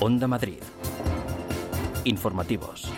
[0.00, 0.62] Onda Madrid.
[2.04, 2.88] Informativos.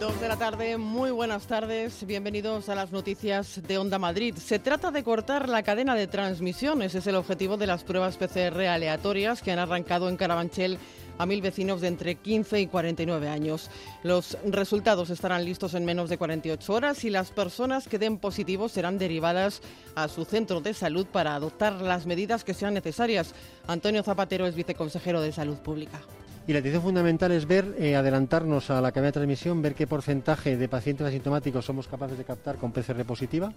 [0.00, 4.34] Dos de la tarde, muy buenas tardes, bienvenidos a las noticias de Onda Madrid.
[4.34, 8.16] Se trata de cortar la cadena de transmisión, ese es el objetivo de las pruebas
[8.16, 10.78] PCR aleatorias que han arrancado en Carabanchel
[11.18, 13.70] a mil vecinos de entre 15 y 49 años.
[14.02, 18.72] Los resultados estarán listos en menos de 48 horas y las personas que den positivos
[18.72, 19.62] serán derivadas
[19.94, 23.34] a su centro de salud para adoptar las medidas que sean necesarias.
[23.66, 26.00] Antonio Zapatero es viceconsejero de Salud Pública.
[26.46, 29.86] Y la atención fundamental es ver, eh, adelantarnos a la cadena de transmisión, ver qué
[29.86, 33.50] porcentaje de pacientes asintomáticos somos capaces de captar con PCR positiva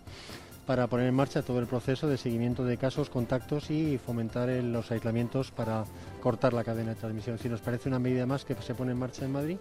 [0.66, 4.90] para poner en marcha todo el proceso de seguimiento de casos, contactos y fomentar los
[4.90, 5.84] aislamientos para
[6.22, 7.38] cortar la cadena de transmisión.
[7.40, 9.58] Si nos parece una medida más que se pone en marcha en Madrid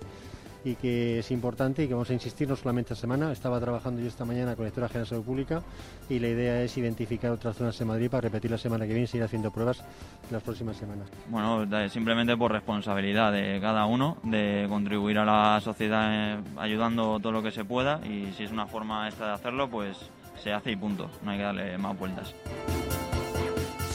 [0.66, 4.00] y que es importante y que vamos a insistir no solamente esta semana, estaba trabajando
[4.00, 5.62] yo esta mañana con la Directora General de Salud Pública
[6.08, 9.04] y la idea es identificar otras zonas en Madrid para repetir la semana que viene
[9.04, 9.84] y seguir haciendo pruebas
[10.30, 11.08] las próximas semanas.
[11.28, 17.30] Bueno, simplemente por responsabilidad de cada uno, de contribuir a la sociedad eh, ayudando todo
[17.30, 19.96] lo que se pueda y si es una forma esta de hacerlo, pues
[20.42, 22.34] se hace y punto, no hay que darle más vueltas.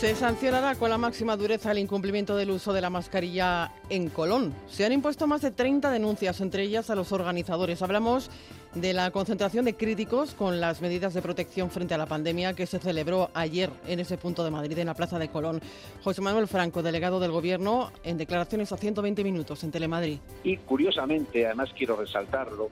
[0.02, 4.52] Se sancionará con la máxima dureza el incumplimiento del uso de la mascarilla en Colón.
[4.68, 7.84] Se han impuesto más de 30 denuncias, entre ellas a los organizadores.
[7.84, 8.32] Hablamos
[8.76, 12.66] de la concentración de críticos con las medidas de protección frente a la pandemia que
[12.66, 15.62] se celebró ayer en ese punto de Madrid, en la Plaza de Colón.
[16.04, 20.20] José Manuel Franco, delegado del Gobierno, en declaraciones a 120 minutos en Telemadrid.
[20.44, 22.70] Y curiosamente, además quiero resaltarlo,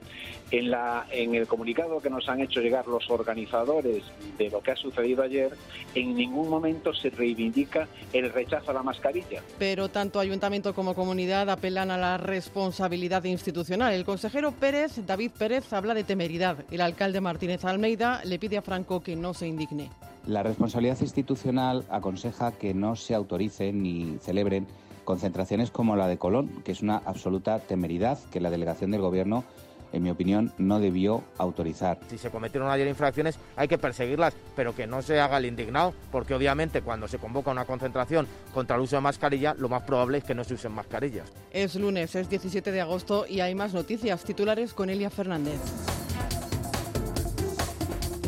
[0.50, 4.02] en, la, en el comunicado que nos han hecho llegar los organizadores
[4.36, 5.52] de lo que ha sucedido ayer,
[5.94, 9.42] en ningún momento se reivindica el rechazo a la mascarilla.
[9.58, 13.92] Pero tanto ayuntamiento como comunidad apelan a la responsabilidad institucional.
[13.92, 16.64] El consejero Pérez, David Pérez, habla de temeridad.
[16.70, 19.90] El alcalde Martínez Almeida le pide a Franco que no se indigne.
[20.26, 24.66] La responsabilidad institucional aconseja que no se autoricen ni celebren
[25.04, 29.44] concentraciones como la de Colón, que es una absoluta temeridad que la delegación del Gobierno
[29.92, 31.98] en mi opinión, no debió autorizar.
[32.08, 35.94] Si se cometieron ayer infracciones, hay que perseguirlas, pero que no se haga el indignado,
[36.10, 40.18] porque obviamente cuando se convoca una concentración contra el uso de mascarilla, lo más probable
[40.18, 41.32] es que no se usen mascarillas.
[41.50, 44.24] Es lunes, es 17 de agosto y hay más noticias.
[44.24, 45.60] Titulares con Elia Fernández.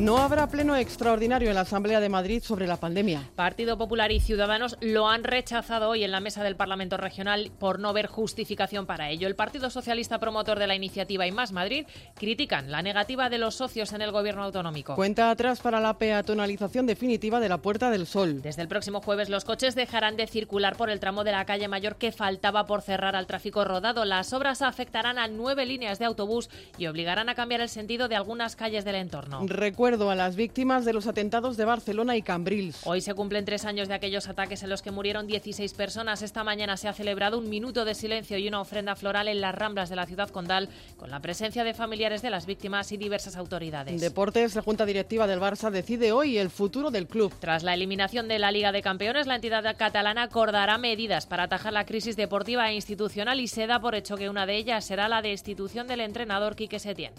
[0.00, 3.28] No habrá pleno extraordinario en la Asamblea de Madrid sobre la pandemia.
[3.36, 7.78] Partido Popular y Ciudadanos lo han rechazado hoy en la mesa del Parlamento Regional por
[7.78, 9.28] no ver justificación para ello.
[9.28, 13.54] El Partido Socialista, promotor de la iniciativa y Más Madrid, critican la negativa de los
[13.54, 14.96] socios en el gobierno autonómico.
[14.96, 18.42] Cuenta atrás para la peatonalización definitiva de la Puerta del Sol.
[18.42, 21.68] Desde el próximo jueves los coches dejarán de circular por el tramo de la calle
[21.68, 24.04] Mayor que faltaba por cerrar al tráfico rodado.
[24.04, 28.16] Las obras afectarán a nueve líneas de autobús y obligarán a cambiar el sentido de
[28.16, 29.42] algunas calles del entorno
[29.82, 32.82] a las víctimas de los atentados de Barcelona y Cambrils.
[32.84, 36.22] Hoy se cumplen tres años de aquellos ataques en los que murieron 16 personas.
[36.22, 39.52] Esta mañana se ha celebrado un minuto de silencio y una ofrenda floral en las
[39.52, 43.34] ramblas de la ciudad condal con la presencia de familiares de las víctimas y diversas
[43.34, 44.00] autoridades.
[44.00, 47.32] Deportes, la Junta Directiva del Barça decide hoy el futuro del club.
[47.40, 51.72] Tras la eliminación de la Liga de Campeones, la entidad catalana acordará medidas para atajar
[51.72, 55.08] la crisis deportiva e institucional y se da por hecho que una de ellas será
[55.08, 57.12] la destitución del entrenador Quique Setién.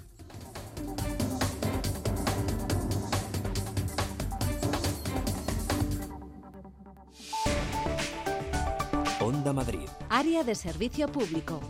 [9.23, 9.87] Onda Madrid.
[10.09, 11.61] Área de servicio público.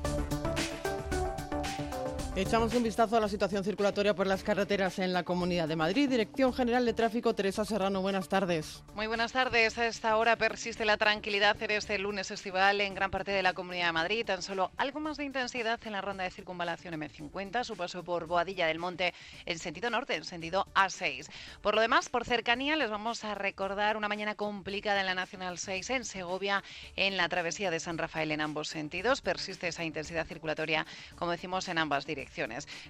[2.36, 6.10] Echamos un vistazo a la situación circulatoria por las carreteras en la Comunidad de Madrid.
[6.10, 8.84] Dirección General de Tráfico, Teresa Serrano, buenas tardes.
[8.96, 9.78] Muy buenas tardes.
[9.78, 13.54] A esta hora persiste la tranquilidad en este lunes estival en gran parte de la
[13.54, 14.26] Comunidad de Madrid.
[14.26, 18.26] Tan solo algo más de intensidad en la ronda de circunvalación M50, su paso por
[18.26, 19.14] Boadilla del Monte
[19.46, 21.28] en sentido norte, en sentido A6.
[21.62, 25.60] Por lo demás, por cercanía, les vamos a recordar una mañana complicada en la Nacional
[25.60, 26.64] 6 en Segovia,
[26.96, 29.22] en la travesía de San Rafael en ambos sentidos.
[29.22, 32.23] Persiste esa intensidad circulatoria, como decimos, en ambas direcciones.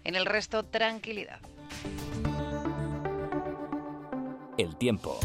[0.03, 1.39] En el resto, tranquilidad.
[4.57, 5.19] El tiempo.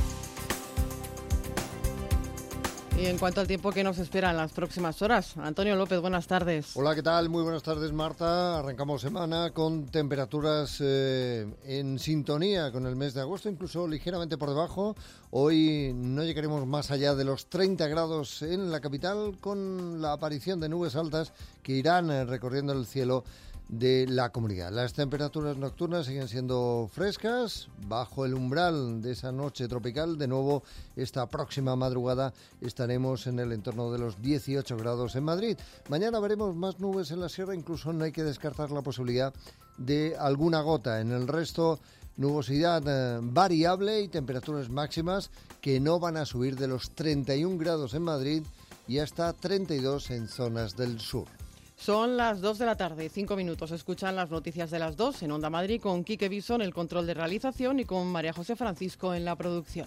[2.99, 6.27] Y en cuanto al tiempo que nos espera en las próximas horas, Antonio López, buenas
[6.27, 6.72] tardes.
[6.75, 7.28] Hola, ¿qué tal?
[7.28, 8.59] Muy buenas tardes, Marta.
[8.59, 14.49] Arrancamos semana con temperaturas eh, en sintonía con el mes de agosto, incluso ligeramente por
[14.49, 14.97] debajo.
[15.31, 20.59] Hoy no llegaremos más allá de los 30 grados en la capital con la aparición
[20.59, 21.33] de nubes altas
[21.63, 23.22] que irán eh, recorriendo el cielo
[23.68, 24.72] de la comunidad.
[24.72, 30.16] Las temperaturas nocturnas siguen siendo frescas, bajo el umbral de esa noche tropical.
[30.16, 30.62] De nuevo,
[30.97, 35.59] esta próxima madrugada estaremos en el entorno de los 18 grados en Madrid.
[35.88, 39.34] Mañana veremos más nubes en la sierra, incluso no hay que descartar la posibilidad
[39.76, 41.00] de alguna gota.
[41.00, 41.78] En el resto,
[42.16, 45.30] nubosidad eh, variable y temperaturas máximas
[45.60, 48.42] que no van a subir de los 31 grados en Madrid
[48.86, 51.26] y hasta 32 en zonas del sur.
[51.78, 53.71] Son las 2 de la tarde, 5 minutos.
[53.71, 57.15] Escuchan las noticias de las 2 en Onda Madrid con Quique Bison, el control de
[57.15, 59.86] realización, y con María José Francisco en la producción.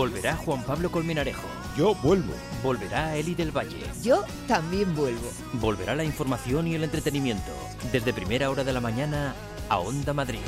[0.00, 1.46] Volverá Juan Pablo Colmenarejo.
[1.76, 2.32] Yo vuelvo.
[2.62, 3.84] Volverá Eli del Valle.
[4.02, 5.30] Yo también vuelvo.
[5.52, 7.52] Volverá la información y el entretenimiento.
[7.92, 9.34] Desde primera hora de la mañana
[9.68, 10.38] a Onda Madrid.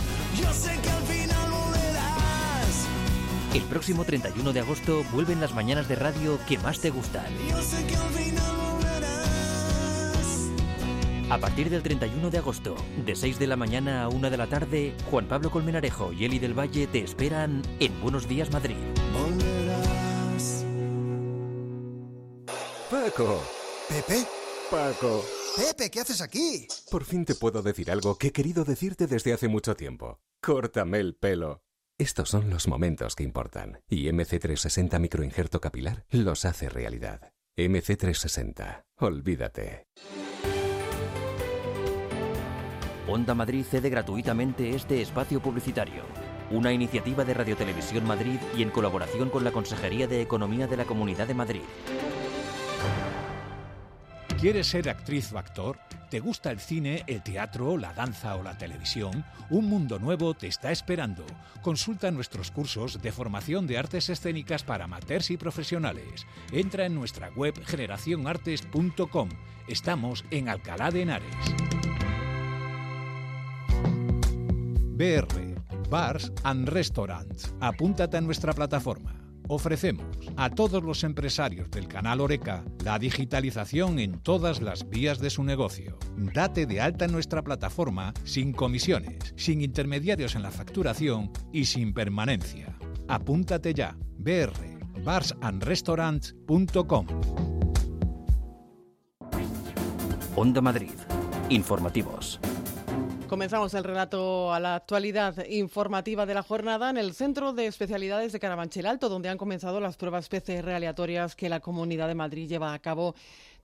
[0.40, 2.86] Yo sé que al final volverás.
[3.52, 7.26] El próximo 31 de agosto vuelven las mañanas de radio que más te gustan.
[7.50, 8.71] Yo sé que al final volverás.
[11.30, 12.74] A partir del 31 de agosto,
[13.04, 16.38] de 6 de la mañana a 1 de la tarde, Juan Pablo Colmenarejo y Eli
[16.38, 18.76] del Valle te esperan en Buenos Días Madrid.
[19.12, 20.64] Volverás.
[22.90, 23.42] Paco.
[23.88, 24.26] ¿Pepe?
[24.70, 25.24] Paco.
[25.56, 26.66] Pepe, ¿qué haces aquí?
[26.90, 30.20] Por fin te puedo decir algo que he querido decirte desde hace mucho tiempo.
[30.40, 31.62] Córtame el pelo.
[31.98, 33.80] Estos son los momentos que importan.
[33.88, 37.32] Y MC360 Microinjerto Capilar los hace realidad.
[37.56, 38.84] MC360.
[38.96, 39.86] Olvídate.
[43.08, 46.04] Onda Madrid cede gratuitamente este espacio publicitario.
[46.50, 50.76] Una iniciativa de Radio Televisión Madrid y en colaboración con la Consejería de Economía de
[50.76, 51.62] la Comunidad de Madrid.
[54.40, 55.78] ¿Quieres ser actriz o actor?
[56.10, 59.24] ¿Te gusta el cine, el teatro, la danza o la televisión?
[59.50, 61.24] Un mundo nuevo te está esperando.
[61.60, 66.26] Consulta nuestros cursos de formación de artes escénicas para amateurs y profesionales.
[66.52, 69.28] Entra en nuestra web generacionartes.com.
[69.66, 71.36] Estamos en Alcalá de Henares.
[75.02, 75.26] BR,
[75.90, 77.52] Bars and Restaurants.
[77.58, 79.12] Apúntate a nuestra plataforma.
[79.48, 80.06] Ofrecemos
[80.36, 85.42] a todos los empresarios del canal Oreca la digitalización en todas las vías de su
[85.42, 85.98] negocio.
[86.16, 91.92] Date de alta en nuestra plataforma sin comisiones, sin intermediarios en la facturación y sin
[91.92, 92.78] permanencia.
[93.08, 93.96] Apúntate ya.
[94.18, 94.52] BR,
[95.02, 97.06] barsandrestaurants.com.
[100.36, 100.94] Onda Madrid.
[101.48, 102.38] Informativos.
[103.32, 108.30] Comenzamos el relato a la actualidad informativa de la jornada en el Centro de Especialidades
[108.30, 112.46] de Carabanchel Alto, donde han comenzado las pruebas PCR aleatorias que la Comunidad de Madrid
[112.46, 113.14] lleva a cabo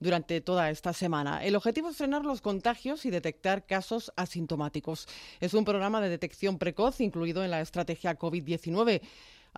[0.01, 1.45] durante toda esta semana.
[1.45, 5.07] El objetivo es frenar los contagios y detectar casos asintomáticos.
[5.39, 9.03] Es un programa de detección precoz incluido en la estrategia COVID-19.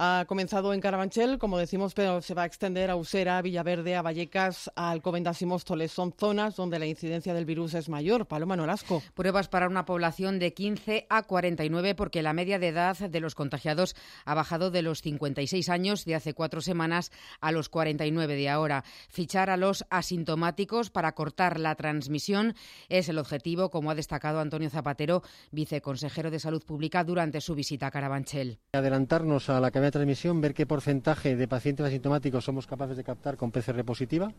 [0.02, 4.00] Ha comenzado en Carabanchel, como decimos, pero se va a extender a Usera, Villaverde, a
[4.00, 5.92] Vallecas, a Alcobendas y Móstoles.
[5.92, 8.24] Son zonas donde la incidencia del virus es mayor.
[8.24, 9.02] Paloma Nolasco.
[9.12, 13.34] Pruebas para una población de 15 a 49 porque la media de edad de los
[13.34, 13.94] contagiados
[14.24, 17.12] ha bajado de los 56 años de hace cuatro semanas
[17.42, 18.84] a los 49 de ahora.
[19.10, 22.54] Fichar a los asintomáticos para cortar la transmisión
[22.88, 27.88] es el objetivo, como ha destacado Antonio Zapatero, viceconsejero de Salud Pública, durante su visita
[27.88, 28.60] a Carabanchel.
[28.72, 33.36] Adelantarnos a la cadena transmisión, ver qué porcentaje de pacientes asintomáticos somos capaces de captar
[33.36, 34.32] con PCR positiva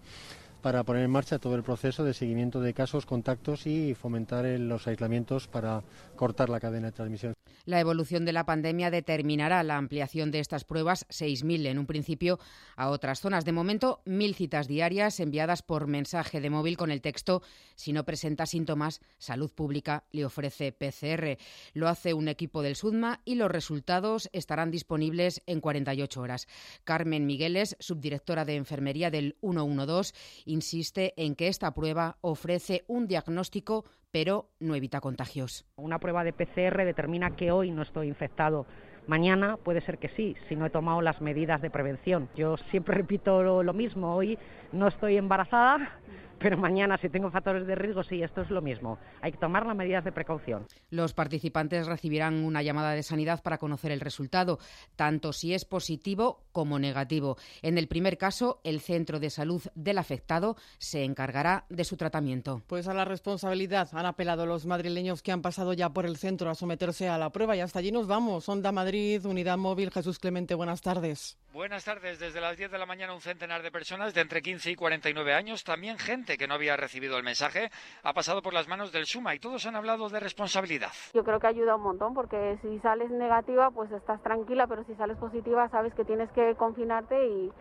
[0.61, 4.87] para poner en marcha todo el proceso de seguimiento de casos, contactos y fomentar los
[4.87, 5.83] aislamientos para
[6.15, 7.33] cortar la cadena de transmisión.
[7.65, 12.39] La evolución de la pandemia determinará la ampliación de estas pruebas, 6.000 en un principio,
[12.75, 13.45] a otras zonas.
[13.45, 17.44] De momento, 1.000 citas diarias enviadas por mensaje de móvil con el texto
[17.75, 21.37] Si no presenta síntomas, Salud Pública le ofrece PCR.
[21.73, 26.47] Lo hace un equipo del SUDMA y los resultados estarán disponibles en 48 horas.
[26.83, 30.13] Carmen Migueles, subdirectora de Enfermería del 112,
[30.51, 35.65] insiste en que esta prueba ofrece un diagnóstico pero no evita contagios.
[35.77, 38.65] Una prueba de PCR determina que hoy no estoy infectado.
[39.07, 42.29] Mañana puede ser que sí, si no he tomado las medidas de prevención.
[42.35, 44.37] Yo siempre repito lo, mismo, hoy
[44.71, 45.99] no estoy embarazada,
[46.42, 48.98] pero mañana si tengo factores de riesgo, sí, esto es lo mismo.
[49.21, 50.66] Hay que tomar las medidas de precaución.
[50.90, 54.60] Los participantes recibirán una llamada de sanidad para conocer el resultado,
[54.95, 57.38] tanto si es positivo como negativo.
[57.62, 62.62] En el primer caso, el centro de salud del afectado se encargará de su tratamiento.
[62.68, 66.50] Pues a la responsabilidad han apelado los madrileños que han pasado ya por el centro
[66.50, 68.50] a someterse a la prueba y hasta allí nos vamos.
[68.50, 71.38] Onda Madrid, Unidad Móvil, Jesús Clemente, buenas tardes.
[71.54, 72.18] Buenas tardes.
[72.19, 75.33] Desde las 10 de la mañana un centenar de personas de entre 15 y 49
[75.33, 77.69] años, también gente gente que no había recibido el mensaje
[78.04, 80.92] ha pasado por las manos del Suma y todos han hablado de responsabilidad.
[81.14, 84.95] Yo creo que ayuda un montón porque si sales negativa pues estás tranquila, pero si
[84.95, 87.52] sales positiva sabes que tienes que confinarte y,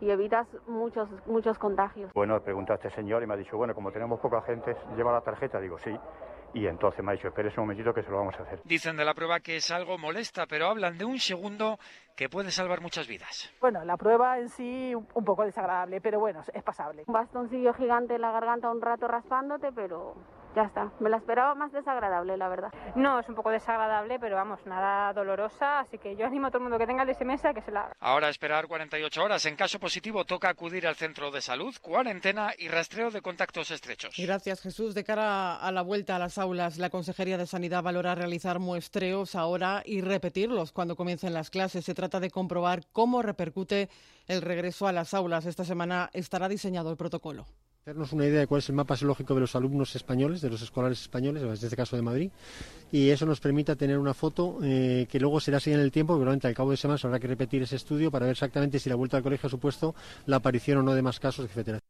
[0.00, 2.12] y evitas muchos, muchos contagios.
[2.14, 4.76] Bueno, he preguntado a este señor y me ha dicho, bueno, como tenemos poca gente,
[4.96, 5.58] lleva la tarjeta.
[5.60, 5.90] Digo, sí.
[6.54, 8.60] Y entonces me ha dicho, espere un momentito que se lo vamos a hacer.
[8.64, 11.78] Dicen de la prueba que es algo molesta, pero hablan de un segundo
[12.14, 13.52] que puede salvar muchas vidas.
[13.60, 17.04] Bueno, la prueba en sí un poco desagradable, pero bueno, es pasable.
[17.06, 20.14] Un bastoncillo gigante en la garganta un rato raspándote, pero
[20.54, 20.90] ya está.
[21.00, 22.72] Me la esperaba más desagradable, la verdad.
[22.94, 26.58] No, es un poco desagradable, pero vamos, nada dolorosa, así que yo animo a todo
[26.58, 27.92] el mundo que tenga el SMS a que se la haga.
[28.00, 29.46] Ahora esperar 48 horas.
[29.46, 34.14] En caso positivo toca acudir al centro de salud, cuarentena y rastreo de contactos estrechos.
[34.16, 34.94] Gracias, Jesús.
[34.94, 39.34] De cara a la vuelta a las aulas, la Consejería de Sanidad valora realizar muestreos
[39.34, 41.84] ahora y repetirlos cuando comiencen las clases.
[41.84, 43.88] Se trata de comprobar cómo repercute
[44.26, 45.46] el regreso a las aulas.
[45.46, 47.46] Esta semana estará diseñado el protocolo
[47.82, 50.62] hacernos una idea de cuál es el mapa lógico de los alumnos españoles, de los
[50.62, 52.30] escolares españoles, en este caso de Madrid,
[52.92, 56.12] y eso nos permita tener una foto eh, que luego será así en el tiempo,
[56.12, 58.94] probablemente al cabo de semanas habrá que repetir ese estudio para ver exactamente si la
[58.94, 59.96] vuelta al colegio ha supuesto
[60.26, 61.80] la aparición o no de más casos, etcétera.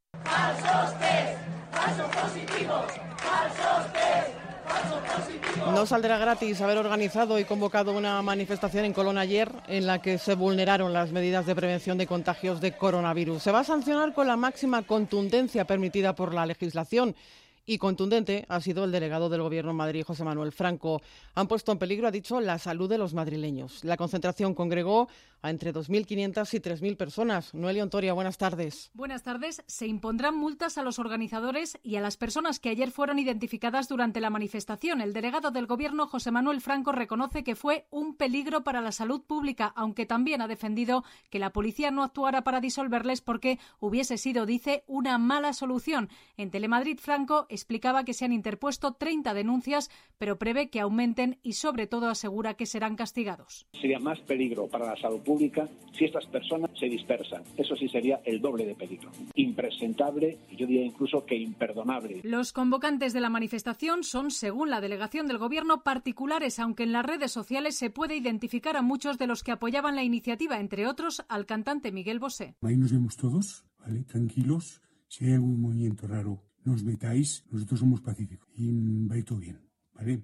[5.72, 10.18] No saldrá gratis haber organizado y convocado una manifestación en Colón ayer en la que
[10.18, 13.42] se vulneraron las medidas de prevención de contagios de coronavirus.
[13.42, 17.16] Se va a sancionar con la máxima contundencia permitida por la legislación
[17.64, 21.00] y contundente ha sido el delegado del Gobierno en Madrid, José Manuel Franco.
[21.34, 23.84] Han puesto en peligro, ha dicho, la salud de los madrileños.
[23.84, 25.08] La concentración congregó
[25.42, 27.54] a entre 2.500 y 3.000 personas.
[27.54, 28.90] Noelia Ontoria, buenas tardes.
[28.94, 29.62] Buenas tardes.
[29.66, 34.20] Se impondrán multas a los organizadores y a las personas que ayer fueron identificadas durante
[34.20, 35.00] la manifestación.
[35.00, 39.22] El delegado del Gobierno, José Manuel Franco, reconoce que fue un peligro para la salud
[39.22, 44.46] pública, aunque también ha defendido que la policía no actuara para disolverles porque hubiese sido,
[44.46, 46.08] dice, una mala solución.
[46.36, 51.52] En Telemadrid, Franco explicaba que se han interpuesto 30 denuncias, pero prevé que aumenten y,
[51.52, 53.66] sobre todo, asegura que serán castigados.
[53.80, 57.42] Sería más peligro para la salud pública si estas personas se dispersan.
[57.56, 59.10] Eso sí sería el doble de peligro.
[59.34, 62.20] Impresentable, yo diría incluso que imperdonable.
[62.24, 67.04] Los convocantes de la manifestación son, según la delegación del Gobierno, particulares, aunque en las
[67.04, 71.24] redes sociales se puede identificar a muchos de los que apoyaban la iniciativa, entre otros
[71.28, 72.54] al cantante Miguel Bosé.
[72.62, 74.04] Ahí nos vemos todos, ¿vale?
[74.04, 74.80] Tranquilos.
[75.08, 77.44] Si hay algún movimiento raro, nos metáis.
[77.50, 78.70] Nosotros somos pacíficos y
[79.06, 79.60] va a ir todo bien,
[79.94, 80.22] ¿vale?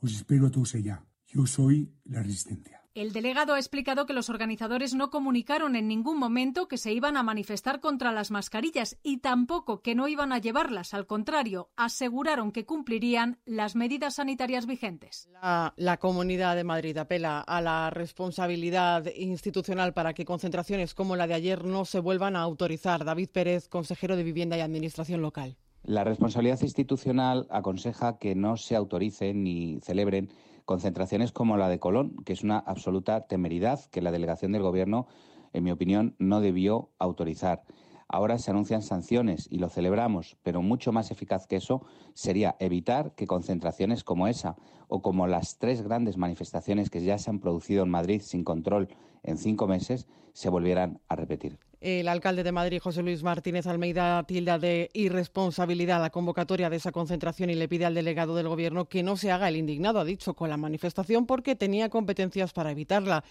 [0.00, 1.04] Os espero a todos allá.
[1.26, 2.78] Yo soy la resistencia.
[2.94, 7.16] El delegado ha explicado que los organizadores no comunicaron en ningún momento que se iban
[7.16, 10.94] a manifestar contra las mascarillas y tampoco que no iban a llevarlas.
[10.94, 15.28] Al contrario, aseguraron que cumplirían las medidas sanitarias vigentes.
[15.30, 21.28] La, la, Comunidad de Madrid apela a la responsabilidad institucional para que concentraciones como la
[21.28, 23.04] de ayer no se vuelvan a autorizar.
[23.04, 25.56] David Pérez, consejero de Vivienda y Administración Local.
[25.82, 30.30] La responsabilidad institucional aconseja que no se autoricen ni celebren
[30.64, 35.06] concentraciones como la de Colón, que es una absoluta temeridad que la delegación del Gobierno,
[35.52, 37.64] en mi opinión, no debió autorizar.
[38.08, 41.84] Ahora se anuncian sanciones y lo celebramos, pero mucho más eficaz que eso
[42.14, 44.56] sería evitar que concentraciones como esa
[44.88, 48.88] o como las tres grandes manifestaciones que ya se han producido en Madrid sin control
[49.22, 51.58] en cinco meses se volvieran a repetir.
[51.80, 56.90] El alcalde de Madrid, José Luis Martínez Almeida, tilda de irresponsabilidad la convocatoria de esa
[56.90, 60.04] concentración y le pide al delegado del Gobierno que no se haga el indignado, ha
[60.04, 63.22] dicho, con la manifestación porque tenía competencias para evitarla.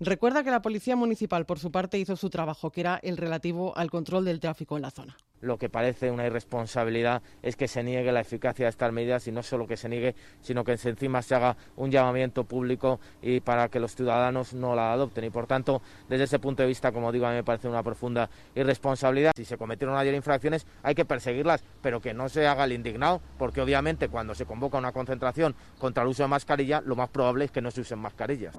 [0.00, 3.76] Recuerda que la Policía Municipal, por su parte, hizo su trabajo, que era el relativo
[3.76, 5.16] al control del tráfico en la zona.
[5.40, 9.32] Lo que parece una irresponsabilidad es que se niegue la eficacia de estas medidas y
[9.32, 13.68] no solo que se niegue, sino que encima se haga un llamamiento público y para
[13.68, 15.24] que los ciudadanos no la adopten.
[15.24, 17.82] Y por tanto, desde ese punto de vista, como digo, a mí me parece una
[17.82, 19.32] profunda irresponsabilidad.
[19.36, 23.20] Si se cometieron ayer infracciones, hay que perseguirlas, pero que no se haga el indignado,
[23.38, 27.44] porque obviamente cuando se convoca una concentración contra el uso de mascarilla, lo más probable
[27.44, 28.58] es que no se usen mascarillas.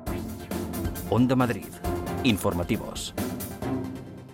[1.12, 1.68] Onda Madrid.
[2.24, 3.14] Informativos.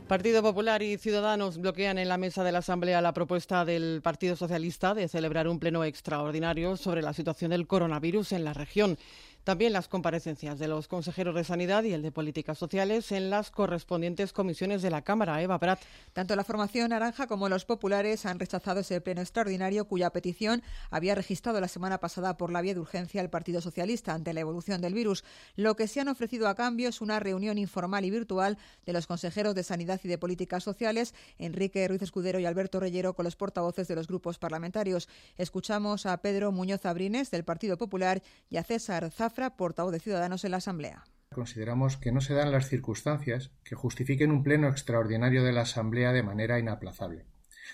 [0.07, 4.37] Partido Popular y Ciudadanos bloquean en la mesa de la Asamblea la propuesta del Partido
[4.37, 8.97] Socialista de celebrar un pleno extraordinario sobre la situación del coronavirus en la región.
[9.43, 13.49] También las comparecencias de los consejeros de Sanidad y el de Políticas Sociales en las
[13.49, 15.41] correspondientes comisiones de la Cámara.
[15.41, 15.79] Eva Prat.
[16.13, 21.15] Tanto la formación naranja como los populares han rechazado ese pleno extraordinario cuya petición había
[21.15, 24.79] registrado la semana pasada por la vía de urgencia el Partido Socialista ante la evolución
[24.79, 25.23] del virus.
[25.55, 29.07] Lo que se han ofrecido a cambio es una reunión informal y virtual de los
[29.07, 33.35] consejeros de Sanidad y de Políticas Sociales, Enrique Ruiz Escudero y Alberto Reyero, con los
[33.35, 35.09] portavoces de los grupos parlamentarios.
[35.35, 40.43] Escuchamos a Pedro Muñoz Abrines del Partido Popular y a César Zafra portavoz de Ciudadanos
[40.45, 41.03] en la Asamblea.
[41.33, 46.11] Consideramos que no se dan las circunstancias que justifiquen un pleno extraordinario de la Asamblea
[46.11, 47.25] de manera inaplazable.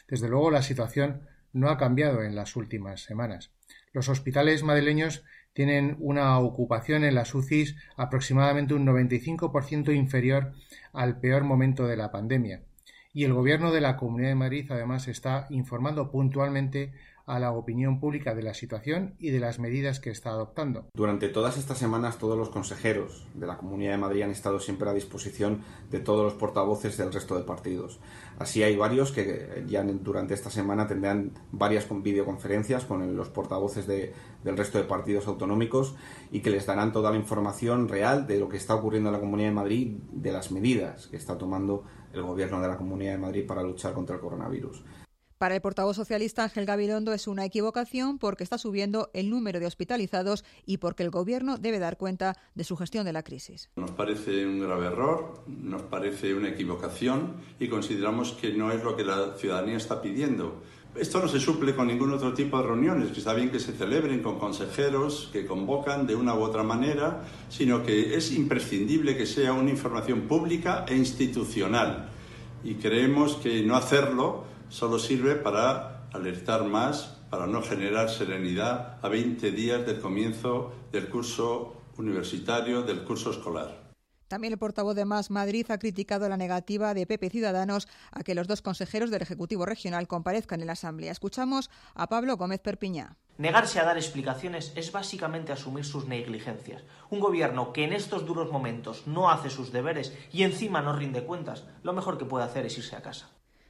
[0.07, 3.51] Desde luego, la situación no ha cambiado en las últimas semanas.
[3.93, 5.23] Los hospitales madrileños
[5.53, 10.53] tienen una ocupación en las UCIs aproximadamente un 95% inferior
[10.93, 12.61] al peor momento de la pandemia.
[13.11, 16.93] Y el Gobierno de la Comunidad de Madrid además está informando puntualmente
[17.27, 20.87] a la opinión pública de la situación y de las medidas que está adoptando.
[20.93, 24.89] Durante todas estas semanas todos los consejeros de la Comunidad de Madrid han estado siempre
[24.89, 27.99] a disposición de todos los portavoces del resto de partidos.
[28.39, 34.13] Así hay varios que ya durante esta semana tendrán varias videoconferencias con los portavoces de,
[34.43, 35.95] del resto de partidos autonómicos
[36.31, 39.19] y que les darán toda la información real de lo que está ocurriendo en la
[39.19, 43.17] Comunidad de Madrid, de las medidas que está tomando el Gobierno de la Comunidad de
[43.17, 44.83] Madrid para luchar contra el coronavirus.
[45.37, 49.67] Para el portavoz socialista Ángel Gabilondo es una equivocación porque está subiendo el número de
[49.67, 53.69] hospitalizados y porque el Gobierno debe dar cuenta de su gestión de la crisis.
[53.75, 58.97] Nos parece un grave error, nos parece una equivocación y consideramos que no es lo
[58.97, 60.63] que la ciudadanía está pidiendo.
[60.95, 63.73] Esto no se suple con ningún otro tipo de reuniones, que está bien que se
[63.73, 69.27] celebren con consejeros que convocan de una u otra manera, sino que es imprescindible que
[69.27, 72.09] sea una información pública e institucional.
[72.63, 79.09] Y creemos que no hacerlo solo sirve para alertar más, para no generar serenidad a
[79.09, 83.87] 20 días del comienzo del curso universitario, del curso escolar.
[84.27, 88.35] También el portavoz de Más Madrid ha criticado la negativa de PP Ciudadanos a que
[88.35, 91.11] los dos consejeros del Ejecutivo Regional comparezcan en la Asamblea.
[91.11, 93.15] Escuchamos a Pablo Gómez Perpiñá.
[93.37, 96.83] Negarse a dar explicaciones es básicamente asumir sus negligencias.
[97.09, 101.23] Un gobierno que en estos duros momentos no hace sus deberes y encima no rinde
[101.23, 103.29] cuentas, lo mejor que puede hacer es irse a casa.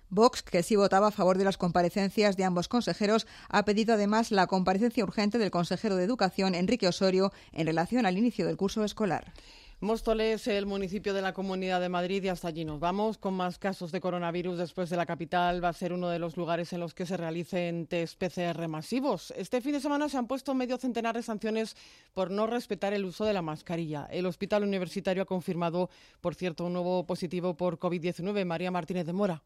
[0.10, 4.32] Vox, que sí votaba a favor de las comparecencias de ambos consejeros, ha pedido además
[4.32, 8.84] la comparecencia urgente del consejero de Educación, Enrique Osorio, en relación al inicio del curso
[8.84, 9.34] escolar.
[9.80, 13.20] Móstoles, el municipio de la Comunidad de Madrid, y hasta allí nos vamos.
[13.20, 16.36] Con más casos de coronavirus después de la capital, va a ser uno de los
[16.36, 19.32] lugares en los que se realicen test PCR masivos.
[19.38, 21.76] Este fin de semana se han puesto medio centenar de sanciones
[22.16, 24.08] por no respetar el uso de la mascarilla.
[24.10, 28.46] El Hospital Universitario ha confirmado, por cierto, un nuevo positivo por COVID-19.
[28.46, 29.44] María Martínez de Mora.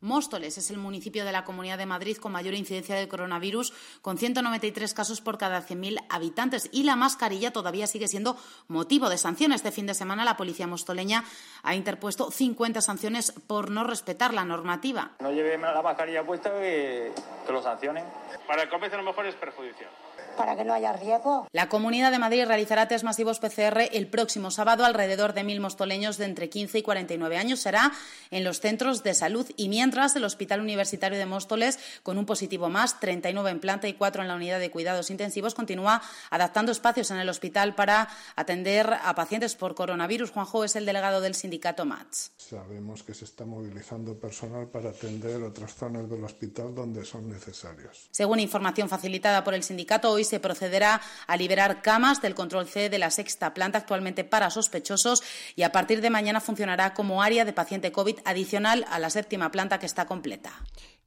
[0.00, 4.16] Móstoles es el municipio de la Comunidad de Madrid con mayor incidencia de coronavirus, con
[4.16, 6.68] 193 casos por cada 100.000 habitantes.
[6.72, 8.36] Y la mascarilla todavía sigue siendo
[8.68, 9.52] motivo de sanción.
[9.52, 11.24] Este fin de semana la policía mostoleña
[11.62, 15.12] ha interpuesto 50 sanciones por no respetar la normativa.
[15.20, 17.12] No lleve la mascarilla puesta que,
[17.46, 18.04] que lo sancionen.
[18.46, 19.90] Para el comercio a lo mejor es perjudicial
[20.38, 21.46] para que no haya riesgo.
[21.52, 24.84] La Comunidad de Madrid realizará test masivos PCR el próximo sábado.
[24.84, 27.92] Alrededor de mil mostoleños de entre 15 y 49 años será
[28.30, 32.68] en los centros de salud y mientras el Hospital Universitario de Móstoles, con un positivo
[32.68, 37.10] más, 39 en planta y 4 en la unidad de cuidados intensivos, continúa adaptando espacios
[37.10, 40.30] en el hospital para atender a pacientes por coronavirus.
[40.30, 42.30] Juanjo es el delegado del sindicato MATS.
[42.36, 48.08] Sabemos que se está movilizando personal para atender otras zonas del hospital donde son necesarios.
[48.12, 52.88] Según información facilitada por el sindicato, hoy se procederá a liberar camas del control C
[52.88, 55.22] de la sexta planta actualmente para sospechosos
[55.56, 59.50] y a partir de mañana funcionará como área de paciente COVID adicional a la séptima
[59.50, 60.52] planta que está completa.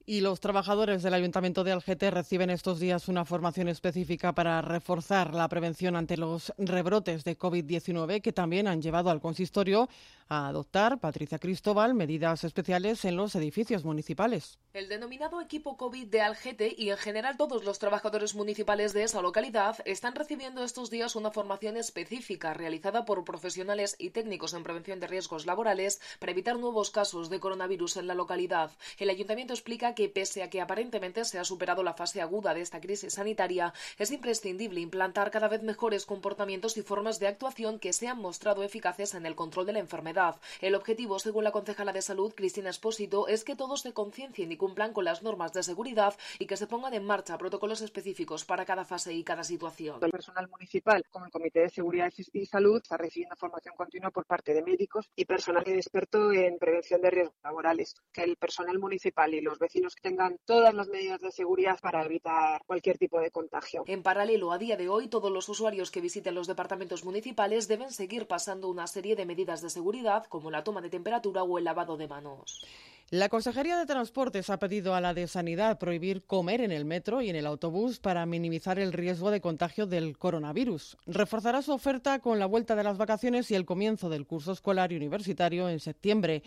[0.06, 5.36] Y los trabajadores del Ayuntamiento de Algete reciben estos días una formación específica para reforzar
[5.36, 9.90] la prevención ante los rebrotes de COVID-19 que también han llevado al consistorio
[10.28, 14.58] a adoptar, Patricia Cristóbal, medidas especiales en los edificios municipales.
[14.74, 19.22] El denominado equipo COVID de Algete y en general todos los trabajadores municipales de esa
[19.22, 25.02] localidad están recibiendo estos días una formación específica realizada por profesionales y técnicos en prevención
[25.02, 28.72] de riesgos laborales para evitar nuevos casos de coronavirus en la localidad.
[28.98, 32.62] El ayuntamiento explica que pese a que aparentemente se ha superado la fase aguda de
[32.62, 37.94] esta crisis sanitaria, es imprescindible implantar cada vez mejores comportamientos y formas de actuación que
[37.94, 40.40] se han mostrado eficaces en el control de la enfermedad.
[40.60, 44.58] El objetivo, según la concejala de salud, Cristina Espósito, es que todos se conciencien y
[44.58, 48.66] cumplan con las normas de seguridad y que se pongan en marcha protocolos específicos para
[48.66, 50.00] cada fase y cada situación.
[50.02, 54.26] El personal municipal, como el Comité de Seguridad y Salud, está recibiendo formación continua por
[54.26, 57.96] parte de médicos y personal experto en prevención de riesgos laborales.
[58.12, 62.62] Que el personal municipal y los vecinos tengan todas las medidas de seguridad para evitar
[62.66, 63.84] cualquier tipo de contagio.
[63.88, 67.92] En paralelo, a día de hoy, todos los usuarios que visiten los departamentos municipales deben
[67.92, 71.64] seguir pasando una serie de medidas de seguridad como la toma de temperatura o el
[71.64, 72.66] lavado de manos.
[73.12, 77.22] La Consejería de Transportes ha pedido a la de Sanidad prohibir comer en el metro
[77.22, 80.96] y en el autobús para minimizar el riesgo de contagio del coronavirus.
[81.08, 84.94] Reforzará su oferta con la vuelta de las vacaciones y el comienzo del curso escolar
[84.94, 86.42] y universitario en septiembre.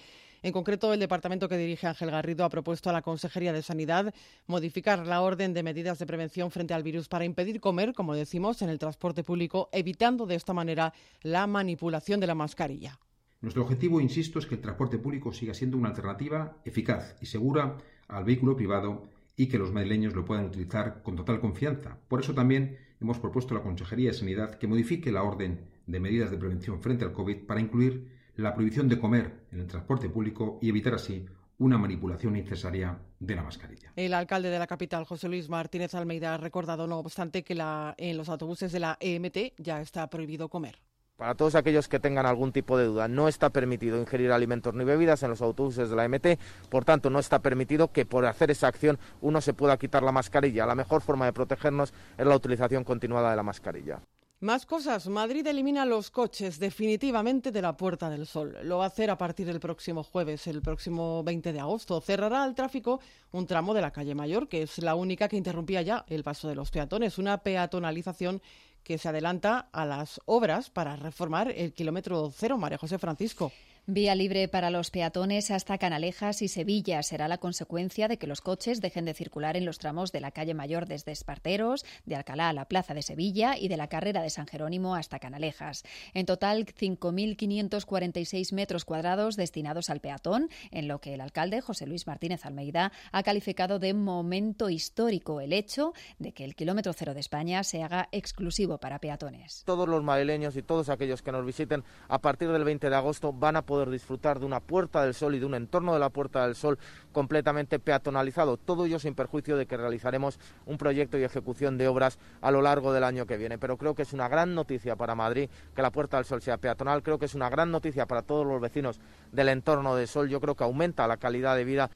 [0.45, 4.13] En concreto, el departamento que dirige Ángel Garrido ha propuesto a la Consejería de Sanidad
[4.47, 8.61] modificar la orden de medidas de prevención frente al virus para impedir comer, como decimos,
[8.61, 12.99] en el transporte público, evitando de esta manera la manipulación de la mascarilla.
[13.41, 17.79] Nuestro objetivo, insisto, es que el transporte público siga siendo una alternativa eficaz y segura
[18.09, 19.05] al vehículo privado
[19.39, 21.97] y que los madrileños lo puedan utilizar con total confianza.
[22.07, 26.01] Por eso también hemos propuesto a la Consejería de Sanidad que modifique la orden de
[26.01, 30.09] medidas de prevención frente al COVID para incluir la prohibición de comer en el transporte
[30.09, 31.25] público y evitar así
[31.59, 33.93] una manipulación innecesaria de la mascarilla.
[33.97, 37.95] El alcalde de la capital, José Luis Martínez Almeida, ha recordado, no obstante, que la,
[37.97, 40.79] en los autobuses de la EMT ya está prohibido comer.
[41.17, 44.83] Para todos aquellos que tengan algún tipo de duda, no está permitido ingerir alimentos ni
[44.83, 48.51] bebidas en los autobuses de la MT, por tanto no está permitido que por hacer
[48.51, 50.67] esa acción uno se pueda quitar la mascarilla.
[50.67, 54.01] La mejor forma de protegernos es la utilización continuada de la mascarilla.
[54.45, 55.09] Más cosas.
[55.09, 58.55] Madrid elimina los coches definitivamente de la Puerta del Sol.
[58.65, 61.99] Lo va a hacer a partir del próximo jueves, el próximo 20 de agosto.
[62.03, 63.01] Cerrará al tráfico
[63.33, 66.47] un tramo de la calle Mayor, que es la única que interrumpía ya el paso
[66.47, 67.17] de los peatones.
[67.17, 68.43] Una peatonalización
[68.83, 72.59] que se adelanta a las obras para reformar el kilómetro cero.
[72.59, 73.51] María José Francisco.
[73.87, 78.41] Vía libre para los peatones hasta Canalejas y Sevilla será la consecuencia de que los
[78.41, 82.49] coches dejen de circular en los tramos de la calle Mayor desde Esparteros, de Alcalá
[82.49, 85.83] a la Plaza de Sevilla y de la carrera de San Jerónimo hasta Canalejas.
[86.15, 92.07] En total, 5.546 metros cuadrados destinados al peatón, en lo que el alcalde José Luis
[92.07, 97.21] Martínez Almeida ha calificado de momento histórico el hecho de que el kilómetro cero de
[97.21, 99.63] España se haga exclusivo para peatones.
[99.67, 103.31] Todos los madrileños y todos aquellos que nos visiten a partir del 20 de agosto
[103.31, 105.99] van a poder poder disfrutar de una Puerta del Sol y de un entorno de
[105.99, 106.79] la Puerta del Sol
[107.11, 108.57] completamente peatonalizado.
[108.57, 112.63] Todo ello sin perjuicio de que realizaremos un proyecto y ejecución de obras a lo
[112.63, 113.59] largo del año que viene.
[113.59, 116.57] Pero creo que es una gran noticia para Madrid que la Puerta del Sol sea
[116.57, 117.03] peatonal.
[117.03, 119.01] Creo que es una gran noticia para todos los vecinos
[119.33, 120.29] del entorno del Sol.
[120.29, 121.91] Yo creo que aumenta la calidad de vida.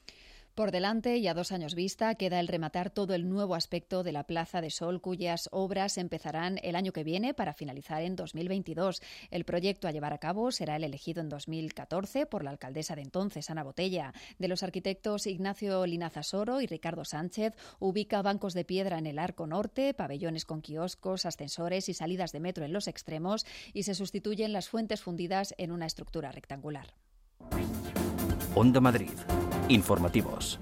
[0.59, 4.11] Por delante y a dos años vista queda el rematar todo el nuevo aspecto de
[4.11, 9.01] la Plaza de Sol, cuyas obras empezarán el año que viene para finalizar en 2022.
[9.31, 13.03] El proyecto a llevar a cabo será el elegido en 2014 por la alcaldesa de
[13.03, 14.13] entonces, Ana Botella.
[14.37, 19.47] De los arquitectos Ignacio Linazasoro y Ricardo Sánchez, ubica bancos de piedra en el arco
[19.47, 24.51] norte, pabellones con kioscos, ascensores y salidas de metro en los extremos y se sustituyen
[24.51, 26.95] las fuentes fundidas en una estructura rectangular.
[28.55, 29.11] Onda Madrid.
[29.69, 30.59] Informativos.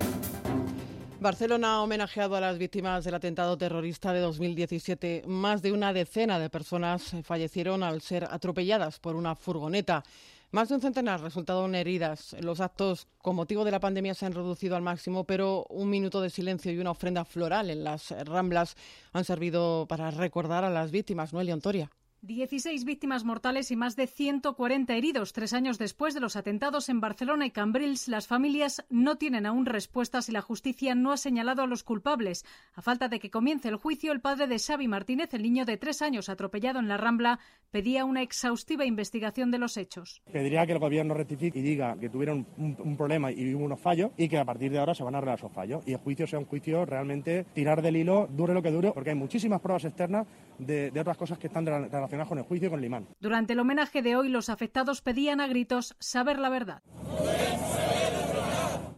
[1.20, 5.24] Barcelona ha homenajeado a las víctimas del atentado terrorista de 2017.
[5.26, 10.04] Más de una decena de personas fallecieron al ser atropelladas por una furgoneta.
[10.52, 12.36] Más de un centenar resultaron heridas.
[12.42, 16.22] Los actos con motivo de la pandemia se han reducido al máximo, pero un minuto
[16.22, 18.76] de silencio y una ofrenda floral en las Ramblas
[19.14, 21.34] han servido para recordar a las víctimas.
[21.34, 21.90] Noelia Ontoria.
[22.28, 25.32] 16 víctimas mortales y más de 140 heridos.
[25.32, 29.66] Tres años después de los atentados en Barcelona y Cambrils, las familias no tienen aún
[29.66, 32.46] respuestas y la justicia no ha señalado a los culpables.
[32.74, 35.78] A falta de que comience el juicio, el padre de Xavi Martínez, el niño de
[35.78, 37.40] tres años atropellado en la Rambla,
[37.72, 40.22] pedía una exhaustiva investigación de los hechos.
[40.32, 44.12] Pediría que el gobierno rectifique y diga que tuvieron un, problema y hubo unos fallos
[44.18, 46.26] y que a partir de ahora se van a arreglar esos fallos y el juicio
[46.26, 49.86] sea un juicio realmente tirar del hilo, dure lo que dure, porque hay muchísimas pruebas
[49.86, 50.26] externas
[50.58, 53.08] de, de otras cosas que están relacionadas con el juicio con Limán.
[53.20, 56.82] Durante el homenaje de hoy, los afectados pedían a gritos saber la verdad.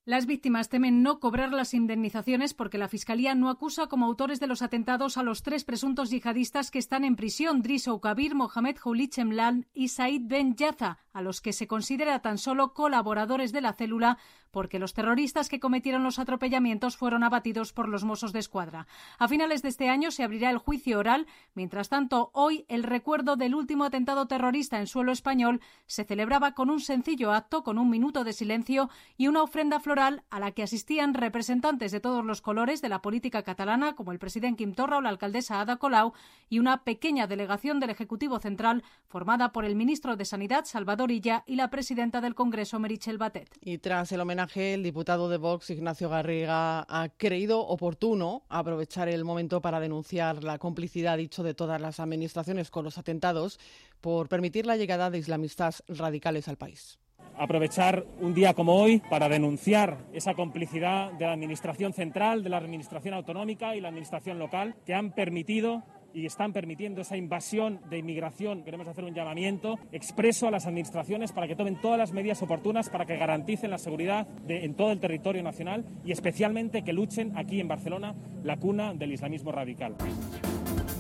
[0.09, 4.47] Las víctimas temen no cobrar las indemnizaciones porque la Fiscalía no acusa como autores de
[4.47, 9.13] los atentados a los tres presuntos yihadistas que están en prisión, Drisso Kabir, Mohamed Houlit
[9.13, 13.73] Chemlan y Said Ben Yaza, a los que se considera tan solo colaboradores de la
[13.73, 14.17] célula
[14.51, 18.87] porque los terroristas que cometieron los atropellamientos fueron abatidos por los Mossos de Escuadra.
[19.17, 21.27] A finales de este año se abrirá el juicio oral.
[21.53, 26.69] Mientras tanto, hoy el recuerdo del último atentado terrorista en suelo español se celebraba con
[26.69, 30.63] un sencillo acto con un minuto de silencio y una ofrenda floral a la que
[30.63, 34.97] asistían representantes de todos los colores de la política catalana, como el presidente Quim Torra
[34.97, 36.13] o la alcaldesa Ada Colau,
[36.49, 41.55] y una pequeña delegación del Ejecutivo Central formada por el ministro de Sanidad, Salvador Y
[41.55, 43.49] la presidenta del Congreso, Merichel Batet.
[43.61, 49.25] Y tras el homenaje, el diputado de Vox, Ignacio Garriga, ha creído oportuno aprovechar el
[49.25, 53.59] momento para denunciar la complicidad, dicho, de todas las administraciones con los atentados
[54.01, 56.99] por permitir la llegada de islamistas radicales al país
[57.37, 62.57] aprovechar un día como hoy para denunciar esa complicidad de la Administración central, de la
[62.57, 67.97] Administración autonómica y la Administración local que han permitido y están permitiendo esa invasión de
[67.97, 68.63] inmigración.
[68.63, 72.89] Queremos hacer un llamamiento expreso a las administraciones para que tomen todas las medidas oportunas
[72.89, 77.59] para que garanticen la seguridad en todo el territorio nacional y especialmente que luchen aquí
[77.59, 79.95] en Barcelona, la cuna del islamismo radical.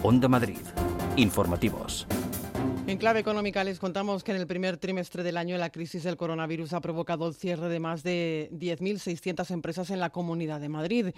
[0.03, 0.57] Onda Madrid.
[1.17, 2.07] Informativos.
[2.89, 6.17] En clave económica les contamos que en el primer trimestre del año la crisis del
[6.17, 11.09] coronavirus ha provocado el cierre de más de 10.600 empresas en la Comunidad de Madrid.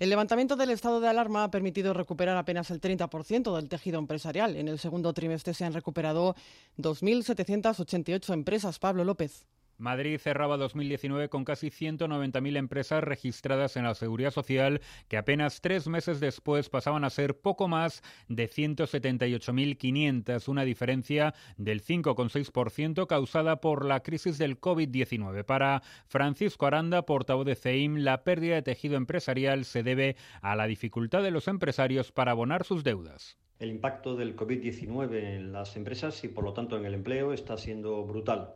[0.00, 4.56] El levantamiento del estado de alarma ha permitido recuperar apenas el 30% del tejido empresarial.
[4.56, 6.34] En el segundo trimestre se han recuperado
[6.78, 8.80] 2.788 empresas.
[8.80, 9.44] Pablo López.
[9.80, 15.88] Madrid cerraba 2019 con casi 190.000 empresas registradas en la Seguridad Social, que apenas tres
[15.88, 23.84] meses después pasaban a ser poco más de 178.500, una diferencia del 5,6% causada por
[23.84, 25.44] la crisis del COVID-19.
[25.44, 30.66] Para Francisco Aranda, portavoz de CEIM, la pérdida de tejido empresarial se debe a la
[30.66, 33.38] dificultad de los empresarios para abonar sus deudas.
[33.58, 37.58] El impacto del COVID-19 en las empresas y por lo tanto en el empleo está
[37.58, 38.54] siendo brutal.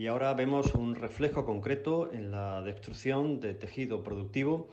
[0.00, 4.70] Y ahora vemos un reflejo concreto en la destrucción de tejido productivo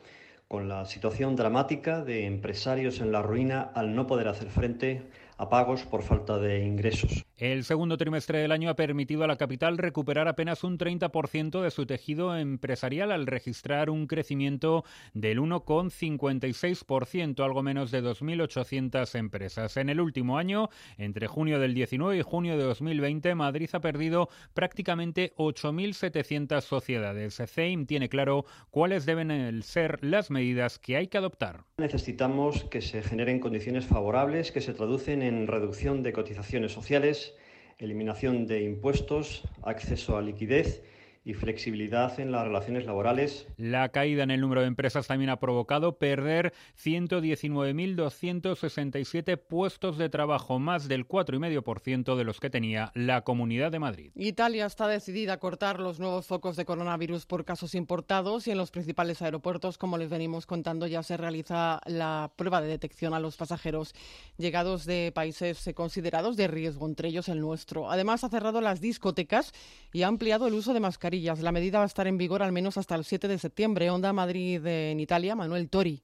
[0.48, 5.02] con la situación dramática de empresarios en la ruina al no poder hacer frente
[5.38, 7.26] a pagos por falta de ingresos.
[7.38, 11.71] El segundo trimestre del año ha permitido a la capital recuperar apenas un 30% de
[11.71, 19.78] su tejido empresarial al registrar un crecimiento del 1,56%, algo menos de 2.800 empresas.
[19.78, 24.30] En el último año, entre junio del 19 y junio de 2020, Madrid ha perdido
[24.54, 27.41] prácticamente 8.700 sociedades.
[27.45, 31.65] CEIM tiene claro cuáles deben ser las medidas que hay que adoptar.
[31.78, 37.36] Necesitamos que se generen condiciones favorables que se traducen en reducción de cotizaciones sociales,
[37.80, 40.84] eliminación de impuestos, acceso a liquidez
[41.28, 43.50] y flexibilidad en las relaciones laborales.
[43.58, 50.58] La caída en el número de empresas también ha provocado perder 119.267 puestos de trabajo,
[50.58, 54.12] más del 4,5% de los que tenía la Comunidad de Madrid.
[54.16, 58.58] Italia está decidida a cortar los nuevos focos de coronavirus por casos importados y en
[58.58, 63.20] los principales aeropuertos, como les venimos contando, ya se realiza la prueba de detección a
[63.20, 63.94] los pasajeros
[64.38, 67.92] llegados de países considerados de riesgo, entre ellos el nuestro.
[67.92, 69.52] Además, ha cerrado las discotecas
[69.92, 72.52] y ha ampliado el uso de mascarillas la medida va a estar en vigor al
[72.52, 73.90] menos hasta el 7 de septiembre.
[73.90, 76.02] Onda Madrid en Italia, Manuel Tori.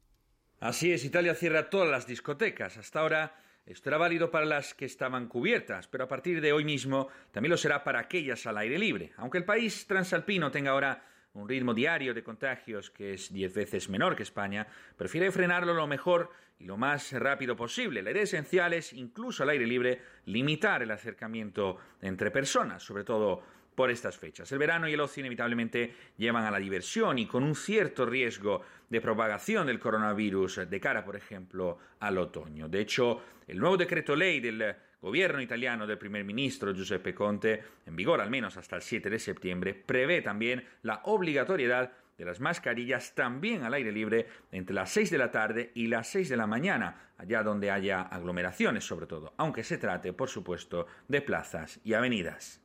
[0.59, 2.77] Así es, Italia cierra todas las discotecas.
[2.77, 6.65] Hasta ahora esto era válido para las que estaban cubiertas, pero a partir de hoy
[6.65, 9.11] mismo también lo será para aquellas al aire libre.
[9.17, 13.89] Aunque el país transalpino tenga ahora un ritmo diario de contagios que es diez veces
[13.89, 18.03] menor que España, prefiere frenarlo lo mejor y lo más rápido posible.
[18.03, 23.41] La idea esencial es, incluso al aire libre, limitar el acercamiento entre personas, sobre todo
[23.75, 24.51] por estas fechas.
[24.51, 28.61] El verano y el ocio inevitablemente llevan a la diversión y con un cierto riesgo
[28.89, 32.67] de propagación del coronavirus de cara, por ejemplo, al otoño.
[32.67, 37.95] De hecho, el nuevo decreto ley del gobierno italiano del primer ministro Giuseppe Conte, en
[37.95, 43.15] vigor al menos hasta el 7 de septiembre, prevé también la obligatoriedad de las mascarillas
[43.15, 46.47] también al aire libre entre las 6 de la tarde y las 6 de la
[46.47, 51.93] mañana, allá donde haya aglomeraciones sobre todo, aunque se trate, por supuesto, de plazas y
[51.93, 52.61] avenidas.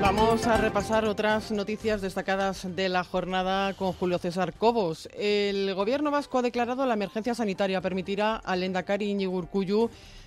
[0.00, 5.08] Vamos a repasar otras noticias destacadas de la jornada con Julio César Cobos.
[5.14, 7.80] El gobierno vasco ha declarado la emergencia sanitaria.
[7.80, 9.46] Permitirá al Endacari Iñigo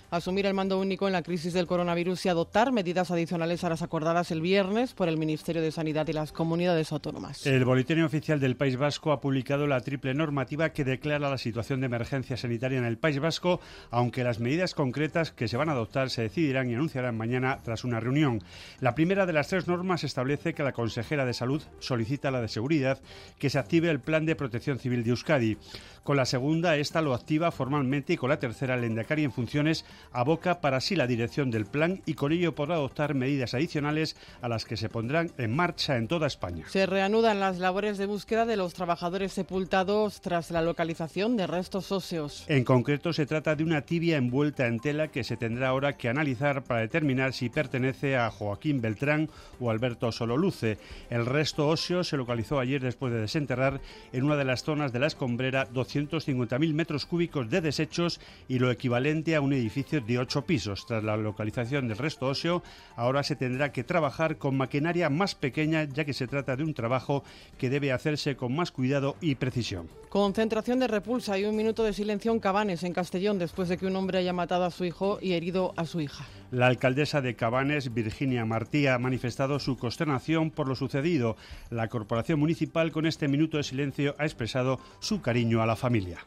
[0.09, 3.81] asumir el mando único en la crisis del coronavirus y adoptar medidas adicionales a las
[3.81, 7.45] acordadas el viernes por el Ministerio de Sanidad y las comunidades autónomas.
[7.45, 11.79] El Boletín Oficial del País Vasco ha publicado la triple normativa que declara la situación
[11.79, 13.59] de emergencia sanitaria en el País Vasco,
[13.91, 17.83] aunque las medidas concretas que se van a adoptar se decidirán y anunciarán mañana tras
[17.83, 18.41] una reunión.
[18.79, 22.41] La primera de las tres normas establece que la consejera de Salud solicita a la
[22.41, 22.99] de Seguridad
[23.37, 25.57] que se active el Plan de Protección Civil de Euskadi.
[26.03, 29.85] Con la segunda, esta lo activa formalmente y con la tercera, el Endacari en funciones
[30.11, 34.49] aboca para sí la dirección del plan y con ello podrá adoptar medidas adicionales a
[34.49, 36.65] las que se pondrán en marcha en toda España.
[36.67, 41.91] Se reanudan las labores de búsqueda de los trabajadores sepultados tras la localización de restos
[41.91, 42.45] óseos.
[42.47, 46.09] En concreto, se trata de una tibia envuelta en tela que se tendrá ahora que
[46.09, 50.77] analizar para determinar si pertenece a Joaquín Beltrán o Alberto Sololuce.
[51.09, 53.81] El resto óseo se localizó ayer después de desenterrar
[54.11, 58.71] en una de las zonas de la escombrera 250.000 metros cúbicos de desechos y lo
[58.71, 60.85] equivalente a un edificio de ocho pisos.
[60.85, 62.61] Tras la localización del resto óseo,
[62.95, 66.73] ahora se tendrá que trabajar con maquinaria más pequeña, ya que se trata de un
[66.73, 67.23] trabajo
[67.57, 69.89] que debe hacerse con más cuidado y precisión.
[70.09, 73.87] Concentración de repulsa y un minuto de silencio en Cabanes, en Castellón, después de que
[73.87, 76.25] un hombre haya matado a su hijo y herido a su hija.
[76.51, 81.35] La alcaldesa de Cabanes, Virginia Martí, ha manifestado su consternación por lo sucedido.
[81.69, 86.19] La corporación municipal, con este minuto de silencio, ha expresado su cariño a la familia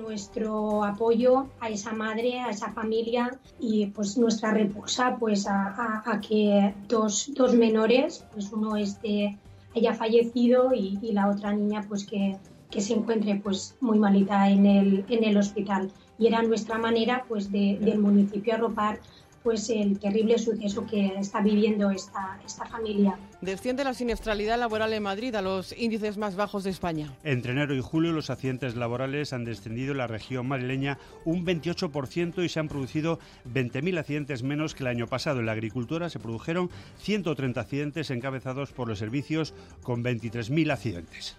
[0.00, 6.74] nuestro apoyo a esa madre, a esa familia y pues nuestra repulsa pues a, que
[6.88, 9.38] dos, dos, menores, pues uno este,
[9.74, 12.36] haya fallecido y, la otra niña pues que,
[12.70, 15.90] que, se encuentre pues muy malita en el, en el hospital.
[16.18, 19.00] Y era nuestra manera pues de, del municipio arropar
[19.46, 23.16] pues el terrible suceso que está viviendo esta, esta familia.
[23.40, 27.14] Desciende la siniestralidad laboral en Madrid a los índices más bajos de España.
[27.22, 32.44] Entre enero y julio los accidentes laborales han descendido en la región madrileña un 28%
[32.44, 35.38] y se han producido 20.000 accidentes menos que el año pasado.
[35.38, 39.54] En la agricultura se produjeron 130 accidentes encabezados por los servicios
[39.84, 41.36] con 23.000 accidentes.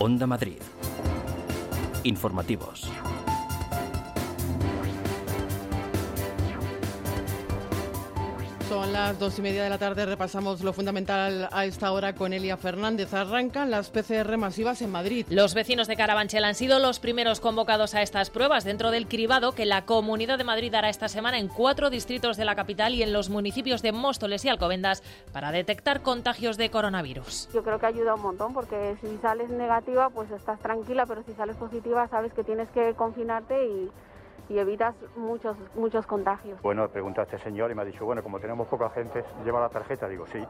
[0.00, 0.62] Onda Madrid.
[2.04, 2.88] Informativos.
[8.90, 10.04] Son las dos y media de la tarde.
[10.04, 13.14] Repasamos lo fundamental a esta hora con Elia Fernández.
[13.14, 15.26] Arrancan las PCR masivas en Madrid.
[15.30, 19.52] Los vecinos de Carabanchel han sido los primeros convocados a estas pruebas dentro del cribado
[19.52, 23.04] que la Comunidad de Madrid hará esta semana en cuatro distritos de la capital y
[23.04, 27.48] en los municipios de Móstoles y Alcobendas para detectar contagios de coronavirus.
[27.54, 31.32] Yo creo que ayuda un montón porque si sales negativa pues estás tranquila, pero si
[31.34, 33.88] sales positiva sabes que tienes que confinarte y
[34.50, 36.60] y evitas muchos, muchos contagios.
[36.60, 39.60] Bueno, pregunté a este señor y me ha dicho, bueno, como tenemos poca gente, ¿lleva
[39.60, 40.08] la tarjeta?
[40.08, 40.40] Digo, sí.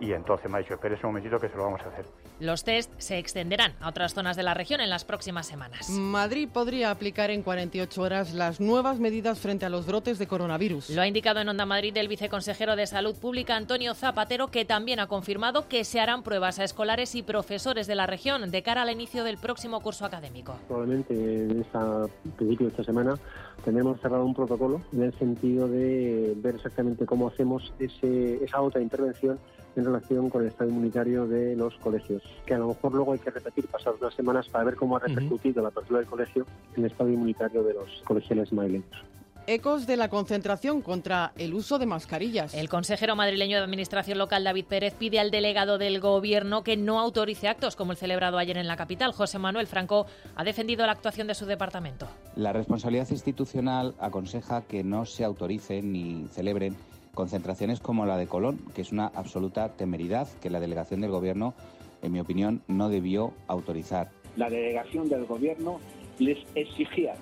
[0.00, 2.04] Y entonces me ha dicho, espere un momentito que se lo vamos a hacer.
[2.38, 5.88] Los test se extenderán a otras zonas de la región en las próximas semanas.
[5.90, 10.90] Madrid podría aplicar en 48 horas las nuevas medidas frente a los brotes de coronavirus.
[10.90, 15.00] Lo ha indicado en Onda Madrid el viceconsejero de Salud Pública, Antonio Zapatero, que también
[15.00, 18.82] ha confirmado que se harán pruebas a escolares y profesores de la región de cara
[18.82, 20.56] al inicio del próximo curso académico.
[20.68, 22.06] Probablemente en esta
[22.36, 23.14] principio de esta semana
[23.64, 28.80] tenemos cerrado un protocolo en el sentido de ver exactamente cómo hacemos ese, esa otra
[28.80, 29.38] intervención
[29.76, 33.18] en relación con el estado inmunitario de los colegios, que a lo mejor luego hay
[33.18, 36.46] que repetir pasadas unas semanas para ver cómo ha repercutido la apertura del colegio
[36.76, 39.17] en el estado inmunitario de los colegiales madrileños
[39.48, 42.52] ecos de la concentración contra el uso de mascarillas.
[42.52, 47.00] El consejero madrileño de Administración Local, David Pérez, pide al delegado del Gobierno que no
[47.00, 49.12] autorice actos como el celebrado ayer en la capital.
[49.12, 50.04] José Manuel Franco
[50.36, 52.06] ha defendido la actuación de su departamento.
[52.36, 56.76] La responsabilidad institucional aconseja que no se autoricen ni celebren
[57.14, 61.54] concentraciones como la de Colón, que es una absoluta temeridad que la delegación del Gobierno,
[62.02, 64.10] en mi opinión, no debió autorizar.
[64.36, 65.80] La delegación del Gobierno
[66.18, 67.14] les exigía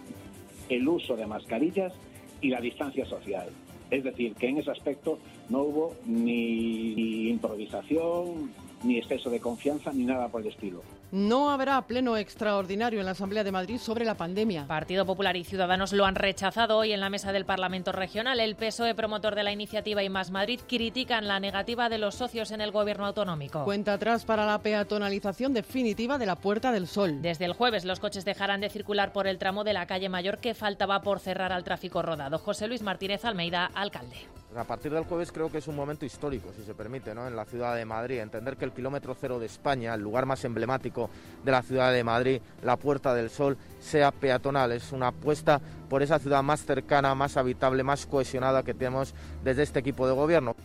[0.69, 1.93] el uso de mascarillas
[2.41, 3.49] y la distancia social.
[3.91, 5.19] Es decir, que en ese aspecto
[5.49, 8.51] no hubo ni improvisación,
[8.83, 10.83] ni exceso de confianza, ni nada por el estilo.
[11.13, 14.67] No habrá pleno extraordinario en la Asamblea de Madrid sobre la pandemia.
[14.67, 18.41] Partido Popular y Ciudadanos lo han rechazado hoy en la mesa del Parlamento Regional.
[18.41, 22.51] El PSOE, promotor de la iniciativa y Más Madrid, critican la negativa de los socios
[22.51, 23.65] en el gobierno autonómico.
[23.65, 27.23] Cuenta atrás para la peatonalización definitiva de la Puerta del Sol.
[27.23, 30.39] Desde el jueves los coches dejarán de circular por el tramo de la calle Mayor
[30.39, 32.39] que faltaba por cerrar al tráfico rodado.
[32.39, 34.17] José Luis Martínez Almeida, alcalde.
[34.57, 37.27] A partir del jueves creo que es un momento histórico, si se permite, ¿no?
[37.27, 38.21] en la ciudad de Madrid.
[38.21, 41.11] Entender que el kilómetro cero de España, el lugar más emblemático
[41.45, 44.73] de la ciudad de Madrid, la Puerta del Sol, sea peatonal.
[44.73, 49.15] Es una apuesta por esa ciudad más cercana, más habitable, más cohesionada que tenemos
[49.45, 50.57] desde este equipo de gobierno.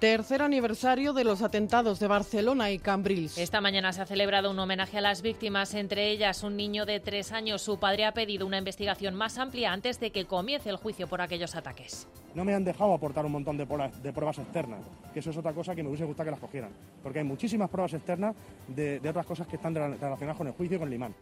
[0.00, 3.38] Tercer aniversario de los atentados de Barcelona y Cambrils.
[3.38, 7.00] Esta mañana se ha celebrado un homenaje a las víctimas, entre ellas un niño de
[7.00, 7.62] tres años.
[7.62, 11.22] Su padre ha pedido una investigación más amplia antes de que comience el juicio por
[11.22, 12.06] aquellos ataques.
[12.34, 15.74] No me han dejado aportar un montón de pruebas, externas, que eso es otra cosa
[15.74, 18.36] que me hubiese gustado que las cogieran, porque hay muchísimas pruebas externas
[18.68, 21.14] de, de otras cosas que están relacionadas con el juicio y con el imán.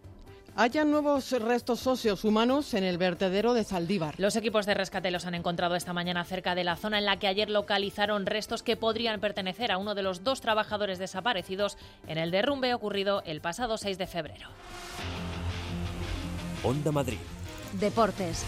[0.57, 4.15] Hayan nuevos restos socios humanos en el vertedero de Zaldívar.
[4.19, 7.19] Los equipos de rescate los han encontrado esta mañana cerca de la zona en la
[7.19, 12.19] que ayer localizaron restos que podrían pertenecer a uno de los dos trabajadores desaparecidos en
[12.19, 14.49] el derrumbe ocurrido el pasado 6 de febrero.
[16.63, 17.19] Onda Madrid.
[17.73, 18.45] Deportes.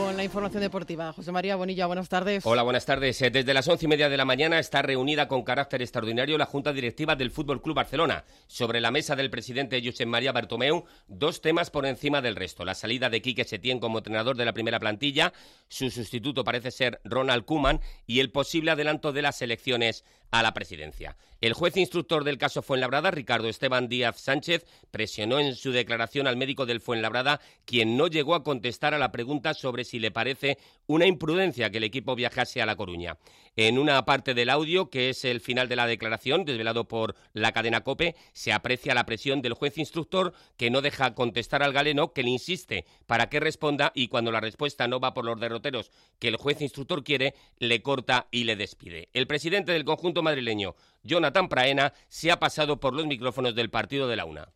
[0.00, 2.46] Con la información deportiva, José María Bonilla, buenas tardes.
[2.46, 3.20] Hola, buenas tardes.
[3.20, 6.46] Eh, desde las once y media de la mañana está reunida con carácter extraordinario la
[6.46, 8.24] Junta Directiva del Fútbol Club Barcelona.
[8.46, 12.64] Sobre la mesa del presidente Josep María Bartomeu, dos temas por encima del resto.
[12.64, 15.34] La salida de Quique Setién como entrenador de la primera plantilla,
[15.68, 20.54] su sustituto parece ser Ronald Kuman y el posible adelanto de las elecciones a la
[20.54, 21.16] presidencia.
[21.40, 26.36] El juez instructor del caso Fuenlabrada, Ricardo Esteban Díaz Sánchez, presionó en su declaración al
[26.36, 30.58] médico del Fuenlabrada, quien no llegó a contestar a la pregunta sobre si le parece
[30.86, 33.16] una imprudencia que el equipo viajase a La Coruña.
[33.62, 37.52] En una parte del audio, que es el final de la declaración, desvelado por la
[37.52, 42.14] cadena COPE, se aprecia la presión del juez instructor que no deja contestar al galeno,
[42.14, 45.90] que le insiste para que responda y cuando la respuesta no va por los derroteros
[46.18, 49.10] que el juez instructor quiere, le corta y le despide.
[49.12, 54.08] El presidente del conjunto madrileño, Jonathan Praena, se ha pasado por los micrófonos del partido
[54.08, 54.48] de la UNA.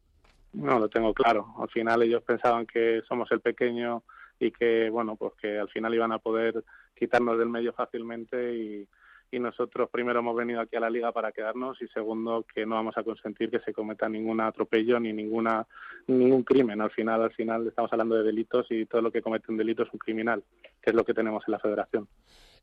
[0.55, 1.55] No, lo tengo claro.
[1.61, 4.02] Al final ellos pensaban que somos el pequeño
[4.40, 6.64] y que, bueno, pues que al final iban a poder
[6.95, 8.88] quitarnos del medio fácilmente y,
[9.32, 12.97] nosotros primero hemos venido aquí a la liga para quedarnos y segundo que no vamos
[12.97, 15.66] a consentir que se cometa ningún atropello ni ninguna
[16.07, 16.80] ningún crimen.
[16.80, 19.82] Al final al final estamos hablando de delitos y todo lo que comete un delito
[19.82, 20.45] es un criminal
[20.80, 22.07] que es lo que tenemos en la federación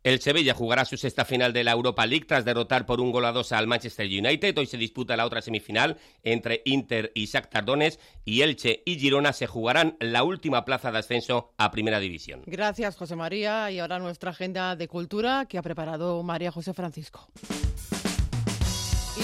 [0.04, 3.26] el Sevilla jugará su sexta final de la Europa League tras derrotar por un gol
[3.26, 4.58] a dos al Manchester United.
[4.58, 9.34] Hoy se disputa la otra semifinal entre Inter y Shakhtar Donetsk y Elche y Girona
[9.34, 12.42] se jugarán la última plaza de ascenso a Primera División.
[12.46, 13.70] Gracias, José María.
[13.72, 17.28] Y ahora nuestra agenda de cultura que ha preparado María José Francisco.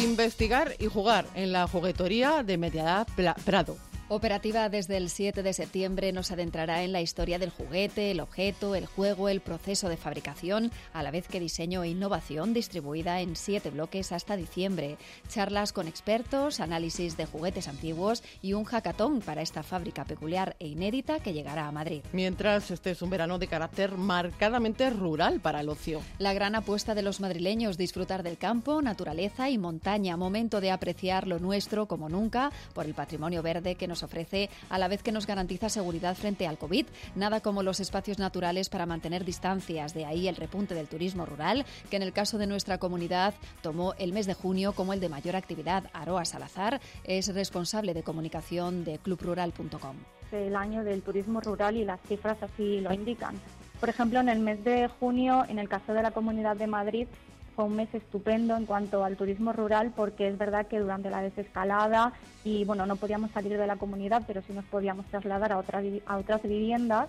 [0.03, 3.07] Investigar y jugar en la juguetoría de Mediadad
[3.45, 3.77] Prado.
[4.09, 8.73] Operativa desde el 7 de septiembre nos adentrará en la historia del juguete, el objeto,
[8.73, 13.35] el juego, el proceso de fabricación, a la vez que diseño e innovación distribuida en
[13.35, 14.97] siete bloques hasta diciembre.
[15.27, 20.67] Charlas con expertos, análisis de juguetes antiguos y un hackathon para esta fábrica peculiar e
[20.67, 22.01] inédita que llegará a Madrid.
[22.13, 26.01] Mientras este es un verano de carácter marcadamente rural para el ocio.
[26.17, 31.27] La gran apuesta de los madrileños, disfrutar del campo, naturaleza y montaña, momento de apreciar
[31.27, 35.11] lo nuestro como nunca por el patrimonio verde que nos ofrece a la vez que
[35.11, 36.85] nos garantiza seguridad frente al COVID.
[37.15, 39.93] Nada como los espacios naturales para mantener distancias.
[39.93, 43.93] De ahí el repunte del turismo rural, que en el caso de nuestra comunidad tomó
[43.97, 45.89] el mes de junio como el de mayor actividad.
[45.93, 49.95] Aroa Salazar es responsable de comunicación de clubrural.com.
[50.31, 53.35] El año del turismo rural y las cifras así lo indican.
[53.79, 57.07] Por ejemplo, en el mes de junio, en el caso de la Comunidad de Madrid,
[57.57, 61.23] fue un mes estupendo en cuanto al turismo rural porque es verdad que durante la
[61.23, 65.57] desescalada y bueno, no podíamos salir de la comunidad, pero sí nos podíamos trasladar a
[65.57, 67.07] otras, a otras viviendas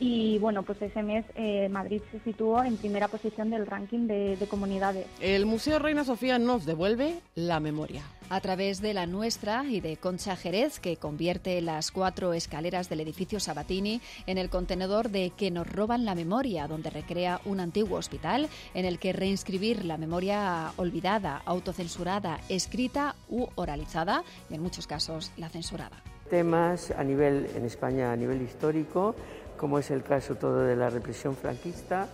[0.00, 4.36] y bueno, pues ese mes eh, Madrid se situó en primera posición del ranking de,
[4.36, 5.06] de, comunidades.
[5.20, 8.02] El Museo Reina Sofía nos devuelve la memoria.
[8.30, 13.00] A través de la nuestra y de Concha Jerez, que convierte las cuatro escaleras del
[13.00, 17.96] edificio Sabatini en el contenedor de que nos roban la memoria, donde recrea un antiguo
[17.98, 24.86] hospital en el que reinscribir la memoria olvidada, autocensurada, escrita u oralizada, y en muchos
[24.86, 26.02] casos la censurada.
[26.28, 29.14] Temas a nivel, en España a nivel histórico,
[29.58, 32.08] como es el caso todo de la represión franquista,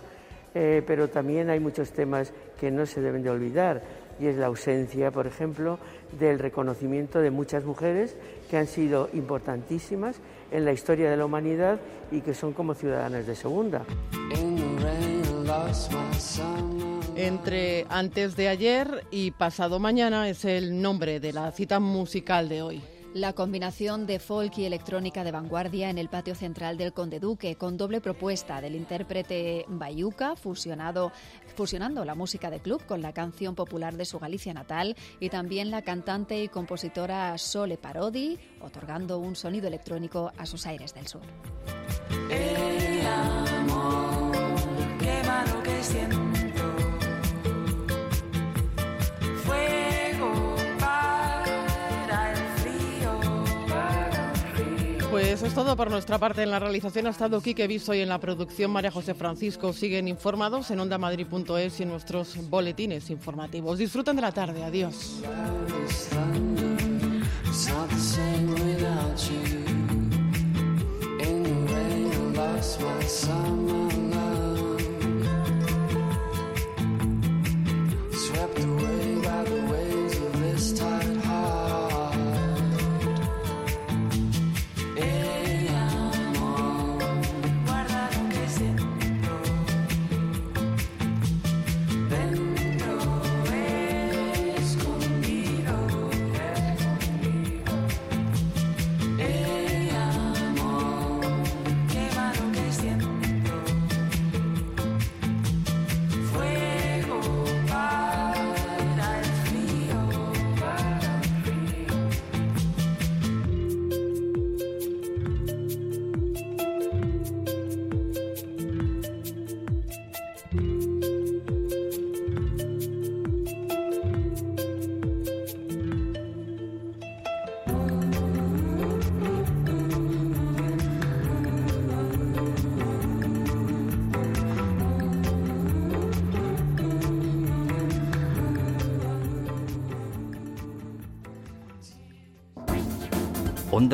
[0.53, 3.81] eh, pero también hay muchos temas que no se deben de olvidar
[4.19, 5.79] y es la ausencia, por ejemplo,
[6.19, 8.15] del reconocimiento de muchas mujeres
[8.49, 10.17] que han sido importantísimas
[10.51, 11.79] en la historia de la humanidad
[12.11, 13.83] y que son como ciudadanas de segunda.
[17.15, 22.61] Entre antes de ayer y pasado mañana es el nombre de la cita musical de
[22.61, 22.94] hoy.
[23.15, 27.55] La combinación de folk y electrónica de vanguardia en el patio central del Conde Duque,
[27.55, 31.13] con doble propuesta del intérprete Bayuca, fusionando
[32.03, 35.81] la música de club con la canción popular de su Galicia natal, y también la
[35.81, 41.21] cantante y compositora Sole Parodi, otorgando un sonido electrónico a sus aires del sur.
[42.27, 44.04] Pues
[55.35, 56.43] eso es todo por nuestra parte.
[56.43, 59.73] En la realización ha estado Quique Viso y en la producción María José Francisco.
[59.73, 63.77] Siguen informados en ondamadrid.es y en nuestros boletines informativos.
[63.77, 64.63] Disfruten de la tarde.
[64.63, 65.19] Adiós.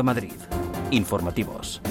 [0.01, 0.31] Madrid.
[0.91, 1.81] Informativos.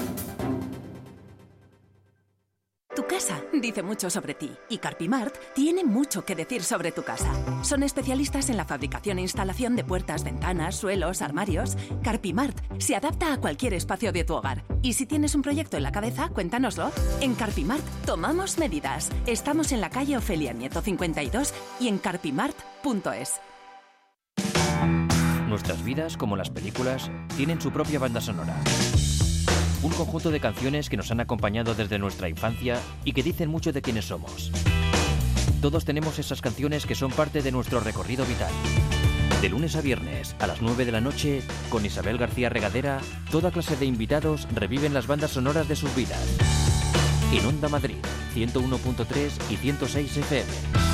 [2.93, 7.31] Tu casa dice mucho sobre ti y Carpimart tiene mucho que decir sobre tu casa.
[7.63, 11.77] Son especialistas en la fabricación e instalación de puertas, ventanas, suelos, armarios.
[12.03, 14.65] Carpimart se adapta a cualquier espacio de tu hogar.
[14.81, 16.91] Y si tienes un proyecto en la cabeza, cuéntanoslo.
[17.21, 19.09] En Carpimart tomamos medidas.
[19.25, 23.39] Estamos en la calle Ofelia Nieto 52 y en carpimart.es.
[25.51, 28.55] Nuestras vidas, como las películas, tienen su propia banda sonora.
[29.83, 33.73] Un conjunto de canciones que nos han acompañado desde nuestra infancia y que dicen mucho
[33.73, 34.49] de quiénes somos.
[35.61, 38.53] Todos tenemos esas canciones que son parte de nuestro recorrido vital.
[39.41, 43.51] De lunes a viernes, a las 9 de la noche, con Isabel García Regadera, toda
[43.51, 46.25] clase de invitados reviven las bandas sonoras de sus vidas.
[47.33, 47.97] En Onda Madrid,
[48.35, 50.90] 101.3 y 106 FM.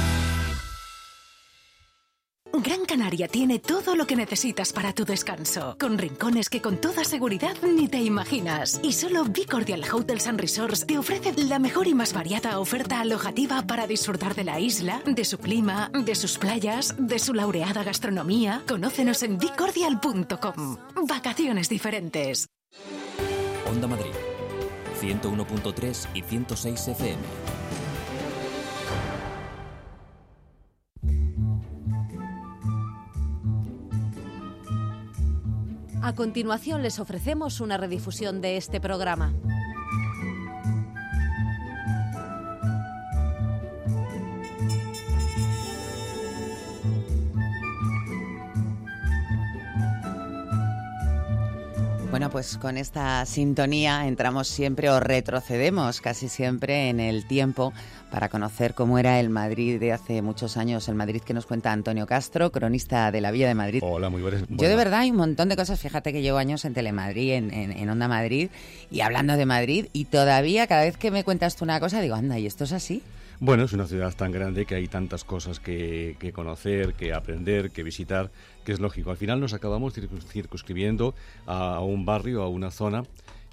[2.68, 7.06] Gran Canaria tiene todo lo que necesitas para tu descanso, con rincones que con toda
[7.06, 8.82] seguridad ni te imaginas.
[8.84, 13.62] Y solo Bicordial Hotels and Resorts te ofrece la mejor y más variada oferta alojativa
[13.62, 18.64] para disfrutar de la isla, de su clima, de sus playas, de su laureada gastronomía.
[18.68, 20.78] Conócenos en bicordial.com.
[21.08, 22.50] Vacaciones diferentes.
[23.66, 24.12] Onda Madrid,
[25.00, 27.57] 101.3 y 106 FM.
[36.02, 39.34] A continuación les ofrecemos una redifusión de este programa.
[52.10, 57.74] Bueno, pues con esta sintonía entramos siempre o retrocedemos casi siempre en el tiempo
[58.12, 61.72] para conocer cómo era el Madrid de hace muchos años, el Madrid que nos cuenta
[61.72, 63.82] Antonio Castro, cronista de la Villa de Madrid.
[63.84, 64.44] Hola, muy buenas.
[64.50, 67.52] Yo de verdad hay un montón de cosas, fíjate que llevo años en Telemadrid, en,
[67.52, 68.50] en, Onda Madrid,
[68.90, 72.16] y hablando de Madrid, y todavía cada vez que me cuentas tú una cosa digo,
[72.16, 73.02] anda, ¿y esto es así?
[73.40, 77.70] Bueno, es una ciudad tan grande que hay tantas cosas que, que, conocer, que aprender,
[77.70, 78.32] que visitar,
[78.66, 79.12] que es lógico.
[79.12, 81.14] Al final nos acabamos circunscribiendo
[81.46, 83.04] a un barrio, a una zona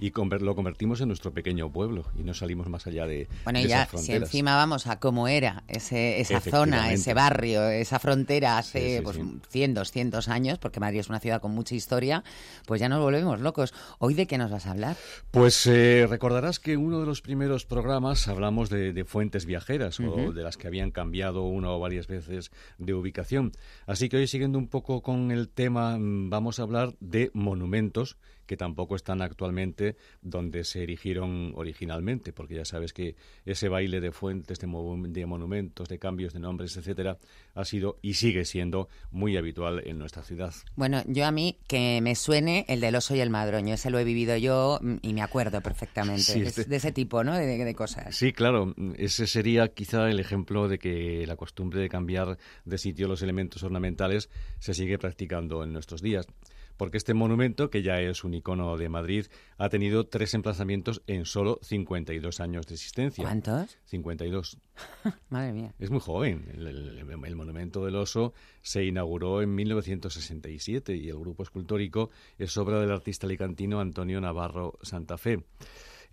[0.01, 3.67] y lo convertimos en nuestro pequeño pueblo y no salimos más allá de Bueno, y
[3.67, 9.01] ya si encima vamos a cómo era ese, esa zona, ese barrio, esa frontera hace
[9.03, 9.19] pues,
[9.49, 12.25] 100, 200 años, porque Madrid es una ciudad con mucha historia,
[12.67, 13.73] pues ya nos volvemos locos.
[13.99, 14.97] ¿Hoy de qué nos vas a hablar?
[15.31, 20.43] Pues eh, recordarás que uno de los primeros programas hablamos de, fuentes viajeras o de
[20.43, 23.53] las que habían cambiado una o varias veces de ubicación.
[23.87, 28.17] Así que hoy siguiendo un poco con el tema, mm, vamos a hablar de monumentos
[28.47, 34.13] que tampoco están actualmente donde se erigieron originalmente, porque ya sabes que ese baile de
[34.13, 37.19] fuentes, de, monumentos, de cambios de nombres, etcétera,
[37.55, 40.55] ha sido y sigue siendo muy habitual en nuestra ciudad.
[40.77, 43.99] Bueno, yo a mí que me suene el del oso y el madroño, ese lo
[43.99, 47.35] he vivido yo y me acuerdo perfectamente este de, ese tipo, ¿no?
[47.35, 48.15] De, de, cosas.
[48.15, 53.09] Sí, claro, ese sería quizá el ejemplo de que la costumbre de cambiar de sitio
[53.09, 56.27] los elementos ornamentales se sigue practicando en nuestros días
[56.77, 59.27] porque este monumento, que ya es un icono de Madrid,
[59.59, 63.25] ha tenido tres emplazamientos en solo 52 años de existencia.
[63.25, 63.79] ¿Cuántos?
[63.85, 64.59] 52.
[65.29, 65.75] Madre mía.
[65.79, 66.47] Es muy joven.
[66.55, 72.93] El, monumento del oso se inauguró en 1967 y el grupo escultórico es obra del
[72.93, 75.45] artista alicantino Antonio Navarro Santa Fe.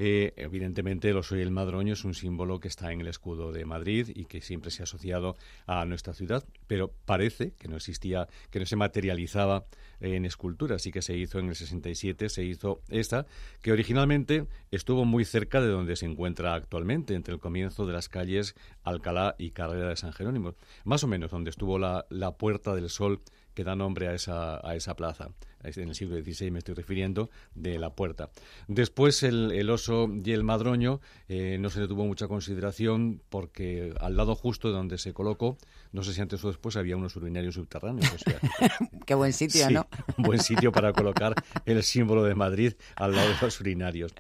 [0.04, 3.52] Eh, evidentemente, el oso y el madroño es un símbolo que está en el escudo
[3.52, 5.36] de Madrid y que siempre se ha asociado
[5.68, 9.66] a nuestra ciudad, pero parece que no existía, que no se materializaba
[10.00, 10.78] en escultura.
[10.78, 13.28] Así que se hizo en el 67, se hizo esta,
[13.62, 18.10] que originalmente estuvo muy cerca de donde se encuentra actualmente, entre el comienzo de las
[18.10, 22.74] calles Alcalá y Carrera de San Jerónimo, más o menos donde estuvo la, la Puerta
[22.74, 23.22] del Sol
[23.54, 25.30] que da nombre a esa, a esa plaza.
[25.64, 28.32] En el siglo XVI me estoy refiriendo, de la puerta.
[28.68, 33.94] Después el, el oso y el madroño eh, no se le tuvo mucha consideración porque
[34.00, 35.58] al lado justo de donde se colocó,
[35.92, 38.12] no sé si antes o después había unos urinarios subterráneos.
[39.06, 39.88] Qué buen sitio, ¿no?
[40.18, 41.36] buen sitio para colocar
[41.66, 44.14] el símbolo de Madrid al lado de los urinarios.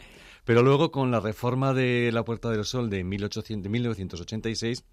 [0.43, 4.83] Pero luego, con la reforma de la Puerta del Sol de, 1800, de 1986,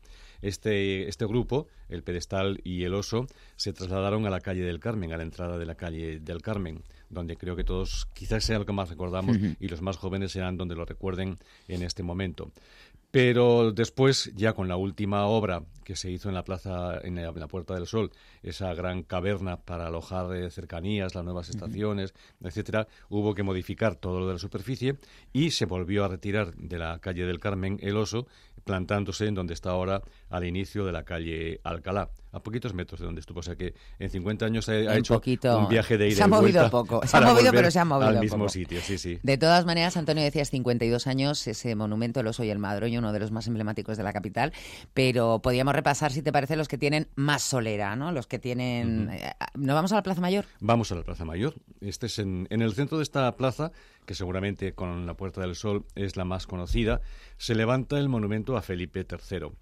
[0.43, 3.27] este, este grupo, el pedestal y el oso,
[3.57, 6.83] se trasladaron a la calle del Carmen, a la entrada de la calle del Carmen,
[7.11, 10.57] donde creo que todos quizás sea lo que más recordamos y los más jóvenes serán
[10.57, 12.51] donde lo recuerden en este momento.
[13.11, 17.49] Pero después, ya con la última obra que se hizo en la plaza, en la,
[17.49, 18.11] Puerta del Sol,
[18.43, 22.13] esa gran caverna para alojar eh, cercanías, las nuevas estaciones,
[22.43, 24.99] etcétera, hubo que modificar todo lo de la superficie
[25.33, 28.27] y se volvió a retirar de la calle del Carmen el oso
[28.65, 33.07] plantándose en donde está ahora al inicio de la calle Alcalá, a poquitos metros de
[33.07, 33.41] donde estuvo.
[33.41, 35.21] O sea que en 50 años ha, hecho
[35.57, 38.09] un viaje de ida Se ha movido poco, se ha movido, pero se ha movido
[38.09, 39.19] al mismo sitio, sí, sí.
[39.23, 43.13] De todas maneras, Antonio decías 52 años, ese monumento, el oso y el madroño, uno
[43.13, 44.53] de los más emblemáticos de la capital,
[44.95, 48.13] pero podríamos repasar, si te parece, los que tienen más solera, ¿no?
[48.13, 49.11] Los que tienen...
[49.11, 50.45] Eh, ¿No vamos a la Plaza Mayor?
[50.61, 51.55] Vamos a la Plaza Mayor.
[51.81, 53.73] Este es en, en el centro de esta plaza,
[54.07, 57.01] que seguramente con la Puerta del Sol es la más conocida,
[57.37, 59.53] se levanta el monumento a Felipe III.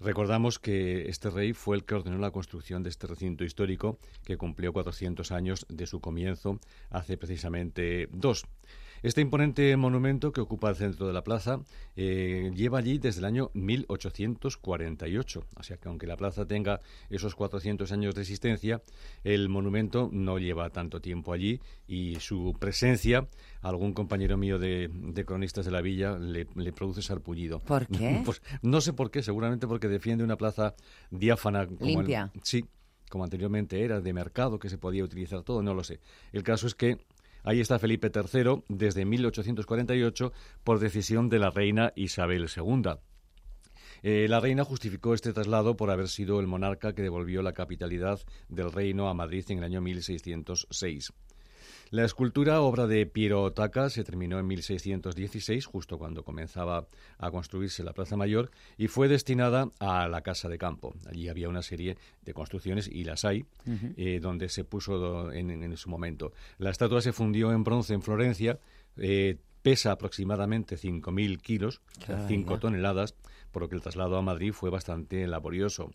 [0.00, 4.38] Recordamos que este rey fue el que ordenó la construcción de este recinto histórico que
[4.38, 8.46] cumplió 400 años de su comienzo hace precisamente dos.
[9.02, 11.60] Este imponente monumento que ocupa el centro de la plaza
[11.96, 15.44] eh, lleva allí desde el año 1848.
[15.56, 18.82] O sea que aunque la plaza tenga esos 400 años de existencia,
[19.24, 23.26] el monumento no lleva tanto tiempo allí y su presencia,
[23.62, 24.90] algún compañero mío de,
[25.26, 27.60] cronistas de la villa le, produce sarpullido.
[27.60, 28.22] ¿Por qué?
[28.30, 30.74] Pues no sé por qué, seguramente porque defiende una plaza
[31.10, 31.66] diáfana.
[31.80, 32.30] Limpia.
[32.42, 32.64] sí,
[33.08, 36.00] como anteriormente era, de mercado, que se podía utilizar todo, no lo sé.
[36.32, 36.98] El caso es que
[37.42, 40.32] Ahí está Felipe III desde 1848
[40.64, 42.92] por decisión de la reina Isabel II.
[44.02, 48.20] Eh, la reina justificó este traslado por haber sido el monarca que devolvió la capitalidad
[48.48, 51.12] del reino a Madrid en el año 1606.
[51.92, 56.86] La escultura, obra de Piero Taca, se terminó en 1616, justo cuando comenzaba
[57.18, 60.94] a construirse la Plaza Mayor, y fue destinada a la Casa de Campo.
[61.08, 63.44] Allí había una serie de construcciones, y las hay,
[63.96, 66.32] eh, donde se puso en, su momento.
[66.58, 68.60] La estatua se fundió en bronce en Florencia,
[68.96, 71.80] eh, pesa aproximadamente 5.000 kilos,
[72.28, 73.16] 5 toneladas,
[73.50, 75.90] por lo que el traslado a Madrid fue bastante laborioso.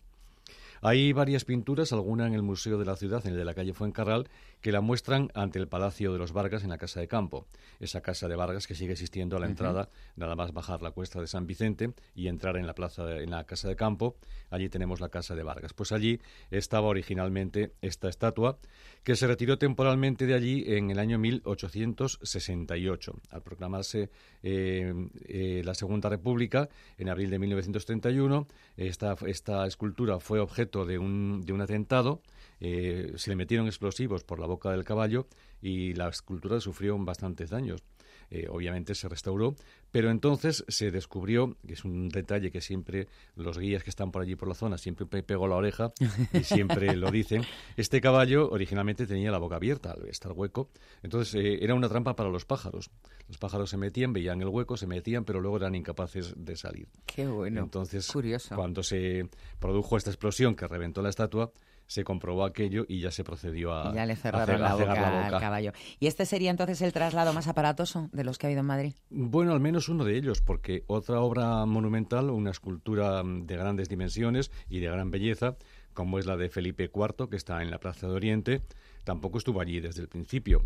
[0.82, 3.72] Hay varias pinturas, alguna en el Museo de la Ciudad, en el de la calle
[3.72, 4.28] Fuencarral,
[4.60, 7.46] que la muestran ante el Palacio de los Vargas en la Casa de Campo.
[7.78, 11.20] Esa casa de Vargas que sigue existiendo a la entrada, nada más bajar la cuesta
[11.20, 14.16] de San Vicente y entrar en la plaza, en la Casa de Campo.
[14.50, 15.72] Allí tenemos la Casa de Vargas.
[15.72, 18.58] Pues allí estaba originalmente esta estatua,
[19.04, 23.14] que se retiró temporalmente de allí en el año 1868.
[23.30, 24.10] Al proclamarse
[24.42, 24.92] eh,
[25.28, 28.46] eh, la Segunda República, en abril de 1931,
[28.76, 32.20] esta, esta escultura fue objeto de un, de un atentado
[32.60, 35.26] eh, se le metieron explosivos por la boca del caballo
[35.60, 37.82] y la escultura sufrió bastantes daños.
[38.28, 39.54] Eh, obviamente se restauró,
[39.92, 44.22] pero entonces se descubrió, que es un detalle que siempre los guías que están por
[44.22, 45.92] allí por la zona siempre pegó la oreja
[46.32, 47.44] y siempre lo dicen,
[47.76, 50.70] este caballo originalmente tenía la boca abierta al estar hueco,
[51.04, 52.90] entonces eh, era una trampa para los pájaros.
[53.28, 56.88] Los pájaros se metían, veían el hueco, se metían, pero luego eran incapaces de salir.
[57.06, 57.62] Qué bueno.
[57.62, 58.56] Entonces, Curioso.
[58.56, 59.28] cuando se
[59.58, 61.52] produjo esta explosión que reventó la estatua,
[61.86, 65.72] se comprobó aquello y ya se procedió a, ya le cerraron la, boca al caballo.
[66.00, 68.94] ¿Y este sería entonces el traslado más aparatoso de los que ha habido en Madrid?
[69.10, 74.50] Bueno, al menos uno de ellos, porque otra obra monumental, una escultura de grandes dimensiones
[74.68, 75.56] y de gran belleza,
[75.94, 78.62] como es la de Felipe IV, que está en la Plaza de Oriente,
[79.04, 80.64] tampoco estuvo allí desde el principio.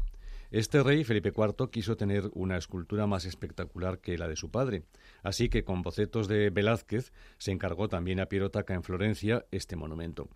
[0.50, 4.82] Este rey, Felipe IV, quiso tener una escultura más espectacular que la de su padre,
[5.22, 9.76] así que con bocetos de Velázquez se encargó también a Piero Taca en Florencia este
[9.76, 10.28] monumento.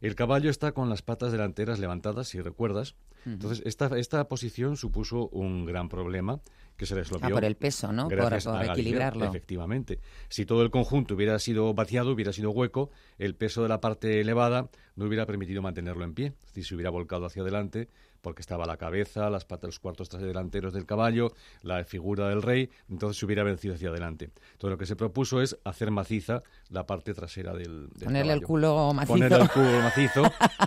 [0.00, 2.96] El caballo está con las patas delanteras levantadas, si recuerdas.
[3.26, 6.40] Entonces, esta, esta posición supuso un gran problema
[6.78, 7.28] que se deslopió.
[7.28, 8.08] Ah, por el peso, ¿no?
[8.08, 8.32] Por,
[8.64, 9.26] equilibrarlo.
[9.26, 9.98] Efectivamente.
[10.28, 14.20] Si todo el conjunto hubiera sido vaciado, hubiera sido hueco, el peso de la parte
[14.20, 16.32] elevada no hubiera permitido mantenerlo en pie.
[16.46, 17.88] Decir, se hubiera volcado hacia adelante
[18.20, 22.70] porque estaba la cabeza, las patas, los cuartos delanteros del caballo, la figura del rey,
[22.88, 24.30] entonces se hubiera vencido hacia adelante.
[24.52, 28.92] Entonces lo que se propuso es hacer maciza la parte trasera del, Ponerle el culo
[28.94, 29.12] macizo.
[29.14, 30.22] Ponerle el culo macizo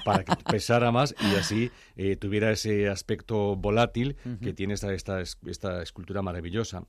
[0.05, 5.21] para que pesara más y así eh, tuviera ese aspecto volátil que tiene esta, esta,
[5.21, 6.83] esta, escultura maravillosa.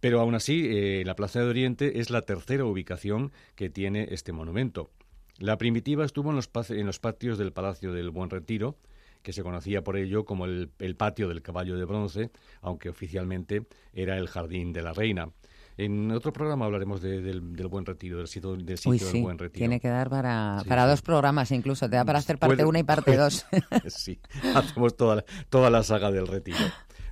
[0.00, 4.32] Pero aún así, eh, la Plaza de Oriente es la tercera ubicación que tiene este
[4.32, 4.90] monumento.
[5.38, 8.76] La primitiva estuvo en los, en los patios del Palacio del Buen Retiro,
[9.22, 14.18] que se conocía por ello como el, patio del caballo de bronce, aunque oficialmente era
[14.18, 15.30] el jardín de la reina.
[15.78, 19.58] En otro programa hablaremos del, Buen Retiro, del sitio, del, Buen Retiro.
[19.58, 22.82] Tiene que dar para, para dos programas incluso, te da para hacer parte 1 y
[22.82, 23.46] parte 2.
[23.86, 24.20] sí,
[24.54, 26.58] hacemos toda, toda la saga del Retiro.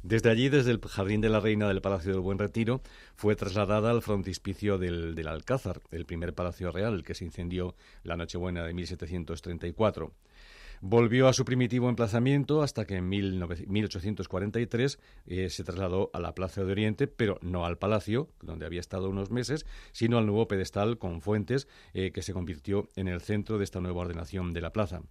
[0.02, 2.80] Desde allí, desde el Jardín de la Reina del Palacio del Buen Retiro,
[3.16, 8.16] fue trasladada al frontispicio del, del Alcázar, el primer palacio real que se incendió la
[8.16, 10.12] Nochebuena de 1734.
[10.82, 16.64] Volvió a su primitivo emplazamiento hasta que en 1843 eh, se trasladó a la Plaza
[16.64, 20.96] de Oriente, pero no al Palacio, donde había estado unos meses, sino al nuevo pedestal
[20.96, 24.72] con fuentes eh, que se convirtió en el centro de esta nueva ordenación de la
[24.72, 25.02] plaza.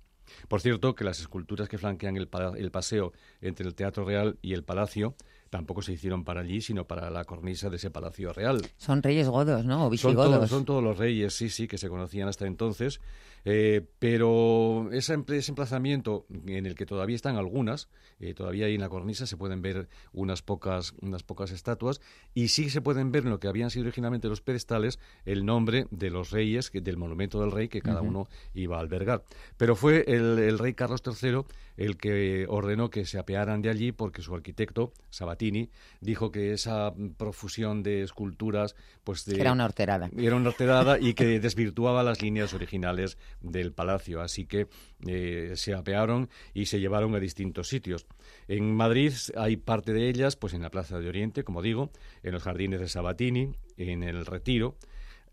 [0.48, 4.64] Por cierto, que las esculturas que flanquean el, paseo entre el Teatro Real y el
[4.64, 5.16] Palacio
[5.50, 8.62] tampoco se hicieron para allí, sino para la cornisa de ese palacio real.
[8.78, 9.78] Son reyes godos, ¿no?
[9.80, 10.26] O Son visigodos.
[10.32, 13.02] todos, son todos los reyes, sí, sí, que se conocían hasta entonces.
[13.46, 17.88] Eh, pero ese, emplazamiento en el que todavía están algunas,
[18.20, 22.02] eh, todavía ahí en la cornisa se pueden ver unas pocas, unas pocas estatuas
[22.34, 25.88] y sí se pueden ver en lo que habían sido originalmente los pedestales el nombre
[25.92, 29.24] de los reyes, que- del monumento del rey que cada uno iba a albergar.
[29.58, 31.42] Pero fue el, el rey Carlos III
[31.80, 35.70] el que ordenó que se apearan de allí porque su arquitecto, Sabatini,
[36.02, 40.10] dijo que esa profusión de esculturas pues de- era una horterada.
[40.18, 44.22] era una horterada y que desvirtuaba las líneas originales del palacio.
[44.22, 44.68] Así que
[45.08, 48.06] eh, se apearon y se llevaron a distintos sitios.
[48.48, 51.92] En Madrid hay parte de ellas, pues en la Plaza de Oriente, como digo,
[52.24, 54.76] en los jardines de Sabatini, en el Retiro.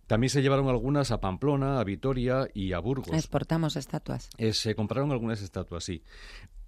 [0.07, 3.13] También se llevaron algunas a Pamplona, a Vitoria y a Burgos.
[3.13, 4.31] Exportamos estatuas.
[4.39, 6.03] Eh, se compraron algunas estatuas, sí.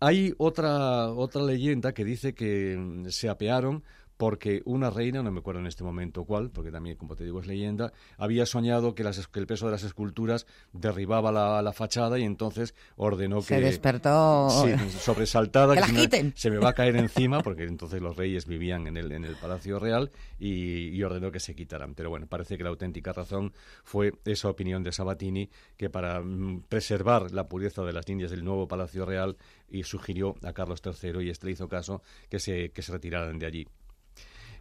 [0.01, 3.84] Hay otra, otra leyenda que dice que mm, se apearon
[4.19, 7.41] porque una reina, no me acuerdo en este momento cuál, porque también, como te digo,
[7.41, 11.62] es leyenda, había soñado que, las es- que el peso de las esculturas derribaba la,
[11.62, 13.61] la fachada y entonces ordenó Se que...
[13.62, 14.51] despertó.
[14.51, 15.75] Sí, sobresaltada.
[15.87, 16.33] ¡Que quiten!
[16.37, 19.37] Se me va a caer encima, porque entonces los reyes vivían en el, en el
[19.37, 21.95] Palacio Real y, y ordenó que se quitaran.
[21.95, 23.53] Pero bueno, parece que la auténtica razón
[23.85, 28.45] fue esa opinión de Sabatini, que para mm, preservar la pureza de las líneas del
[28.45, 29.37] nuevo Palacio Real
[29.71, 33.39] y sugirió a Carlos III, y este le hizo caso, que se, que se retiraran
[33.39, 33.69] de allí.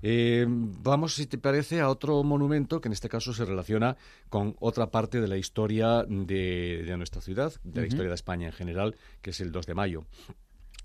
[0.01, 3.97] Eh, vamos, si te parece, a otro monumento que en este caso se relaciona
[4.29, 8.47] con otra parte de la historia de, de nuestra ciudad, de la historia de España
[8.47, 10.05] en general, que es el 2 de mayo.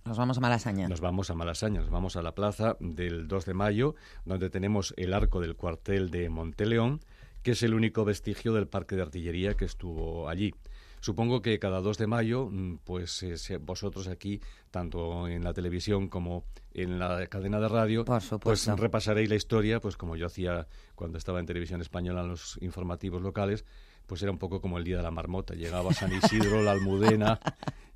[0.04, 0.88] Nos vamos a Malasaña.
[0.88, 3.94] Nos vamos a Malasaña, nos vamos a la plaza del 2 de mayo,
[4.24, 7.00] donde tenemos el arco del cuartel de Monteleón,
[7.42, 10.54] que es el único vestigio del parque de artillería que estuvo allí.
[11.03, 14.40] Supongo que cada 2 de mayo, mm, pues eh, vosotros aquí,
[14.70, 18.05] tanto en la televisión como en la cadena de radio,
[18.40, 22.57] pues repasaréis la historia, pues como yo hacía cuando estaba en televisión española en los
[22.62, 23.64] informativos locales,
[24.12, 25.54] pues era un poco como el día de la marmota.
[25.54, 27.40] Llegaba San Isidro, la Almudena,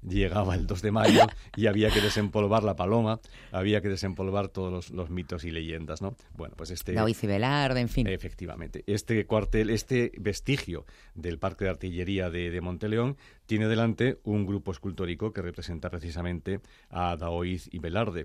[0.02, 3.20] llegaba el 2 de mayo y había que desempolvar la paloma,
[3.52, 6.16] había que desempolvar todos los, los mitos y leyendas, ¿no?
[6.32, 6.92] Bueno, pues este...
[6.92, 8.06] Daoiz y Velarde, en fin.
[8.06, 8.82] Efectivamente.
[8.86, 14.72] Este cuartel, este vestigio del Parque de Artillería de, de Monteleón tiene delante un grupo
[14.72, 18.24] escultórico que representa precisamente a Daoiz y Velarde.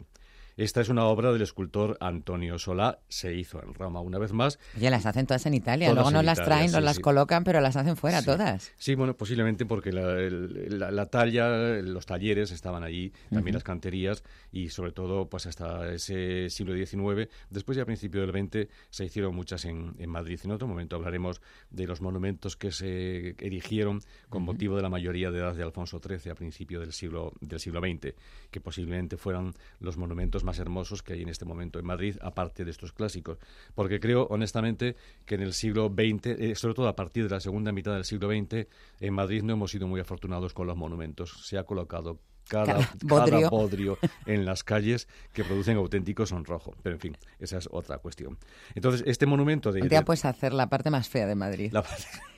[0.58, 4.60] Esta es una obra del escultor Antonio Solá, se hizo en Roma una vez más.
[4.78, 5.88] Oye, las hacen todas en Italia.
[5.88, 7.02] Todas Luego nos las Italia, traen, sí, nos las sí.
[7.02, 8.26] colocan, pero las hacen fuera Sí.
[8.26, 8.72] todas.
[8.78, 11.50] Sí, bueno, posiblemente porque la, el- la- la talla,
[11.82, 13.58] los talleres estaban allí, también Ujú.
[13.58, 17.30] las canterías y sobre todo pues hasta ese siglo XIX.
[17.50, 20.40] Después ya a principios del XX se hicieron muchas en, en Madrid.
[20.44, 24.54] En otro momento hablaremos de los monumentos que se erigieron con Ujú.
[24.54, 27.80] motivo de la mayoría de edad de Alfonso XIII a principios del siglo, del siglo
[27.80, 28.14] XX,
[28.52, 32.66] que posiblemente fueran los monumentos más hermosos que hay en este momento en Madrid, aparte
[32.66, 33.38] de estos clásicos.
[33.76, 37.40] Porque creo, honestamente, que en el siglo XX, eh, sobre todo a partir de la
[37.40, 38.68] segunda mitad del siglo XX,
[39.00, 41.46] en Madrid no hemos sido muy afortunados con los monumentos.
[41.46, 42.20] Se ha colocado
[42.52, 43.50] cada, Cada cada bodrio.
[43.50, 46.76] bodrio en las calles que producen auténtico sonrojo.
[46.84, 48.38] Pero, en fin, esa es otra cuestión.
[48.76, 49.82] Entonces, este monumento de...
[49.82, 51.72] Un día de- puedes hacer la parte más fea de Madrid.
[51.72, 51.84] la-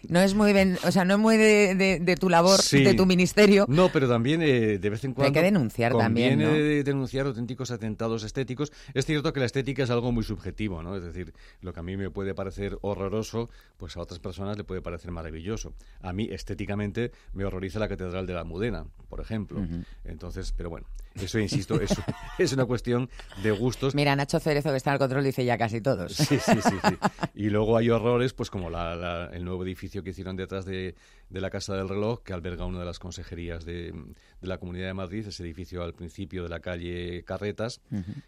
[0.09, 2.83] No es muy, ven- o sea, no es muy de, de- de tu labor, Sí.
[2.83, 3.65] de tu ministerio.
[3.69, 5.39] No, pero también eh, de vez en Pero hay cuando.
[5.39, 6.49] que denunciar también, ¿no?
[6.51, 8.73] de- denunciar auténticos atentados estéticos.
[8.93, 10.95] Es cierto que la estética es algo muy subjetivo, ¿no?
[10.97, 14.65] Es decir, lo que a mí me puede parecer horroroso, pues a otras personas le
[14.65, 15.73] puede parecer maravilloso.
[16.01, 19.61] A mí, estéticamente, me horroriza la Catedral de la Almudena, por ejemplo.
[19.61, 19.83] Ujú.
[20.05, 20.85] Entonces, pero bueno,
[21.15, 21.91] eso, insisto, es,
[22.37, 23.09] es una cuestión
[23.41, 23.95] de gustos.
[23.95, 26.13] Mira, Nacho Cerezo, que está al control, dice ya casi todos.
[26.13, 26.97] Sí, sí, sí, sí.
[27.35, 30.95] Y luego hay horrores, pues como la- la- el nuevo edificio que hicieron detrás de,
[31.29, 34.87] de la Casa del Reloj, que alberga una de las consejerías de, de la Comunidad
[34.87, 37.81] de Madrid, ese edificio al principio de la calle Carretas,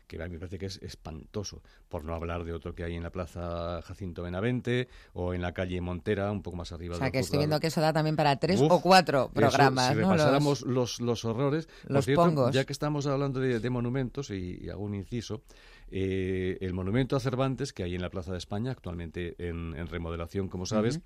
[0.08, 2.96] que a mí me parece que es espantoso, por no hablar de otro que hay
[2.96, 7.00] en la Plaza Jacinto Benavente o en la calle Montera, un poco más arriba O
[7.00, 9.88] sea, que estoy viendo que eso da también para tres Uf, o cuatro eso, programas,
[9.90, 10.02] si ¿no?
[10.02, 12.54] repasáramos los, horrores, los cierto, pongos.
[12.54, 15.42] ya que estamos hablando de, de monumentos, y, y hago un inciso,
[15.92, 19.88] eh, el monumento a Cervantes, que hay en la Plaza de España, actualmente en, en
[19.88, 21.02] remodelación, como sabes,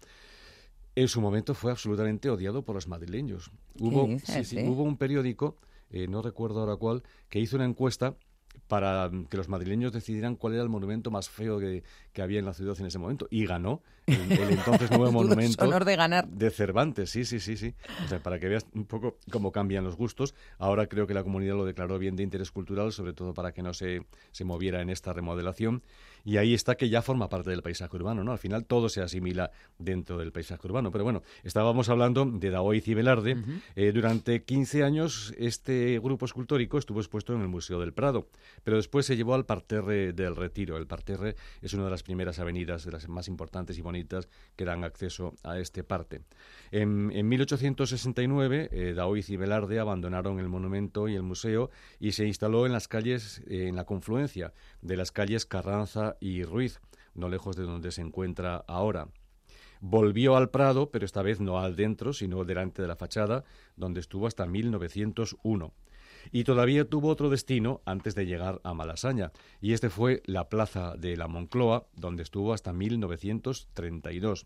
[0.96, 3.52] en su momento fue absolutamente odiado por los madrileños.
[3.80, 4.68] Hubo, dices, sí, sí, sí?
[4.68, 5.58] hubo un periódico,
[5.92, 8.16] eh, no recuerdo ahora cuál, que hizo una encuesta
[8.68, 11.84] para que los madrileños decidieran cuál era el monumento más feo que,
[12.14, 13.28] que había en la ciudad en ese momento.
[13.30, 16.28] Y ganó el, el entonces nuevo monumento honor de ganar.
[16.28, 17.74] de Cervantes, sí, sí, sí, sí.
[18.06, 20.36] O sea, para que veas un poco cómo cambian los gustos.
[20.58, 23.62] Ahora creo que la comunidad lo declaró bien de interés cultural, sobre todo para que
[23.62, 25.84] no se, se moviera en esta remodelación.
[26.24, 28.32] Y ahí está que ya forma parte del paisaje urbano, ¿no?
[28.32, 30.92] Al final todo se asimila dentro del paisaje urbano.
[30.92, 33.38] Pero bueno, estábamos hablando de Daoiz y Velarde.
[33.76, 38.28] Eh, durante 15 años este grupo escultórico estuvo expuesto en el Museo del Prado,
[38.64, 40.78] pero después se llevó al Parterre del Retiro.
[40.78, 44.66] El Parterre es una de las primeras avenidas, de las más importantes y bonitas que
[44.66, 46.22] dan acceso a este parte.
[46.72, 52.66] En, 1869, eh, Daoiz y Velarde abandonaron el monumento y el museo y se instaló
[52.66, 56.80] en las calles, eh, en la confluencia de las calles Carranza y Ruiz,
[57.14, 59.10] no lejos de donde se encuentra ahora.
[59.82, 63.44] Volvió al Prado, pero esta vez no al dentro, sino delante de la fachada,
[63.76, 65.74] donde estuvo hasta 1901
[66.32, 70.96] y todavía tuvo otro destino antes de llegar a Malasaña, y este fue la plaza
[70.98, 74.46] de la Moncloa, donde estuvo hasta 1932.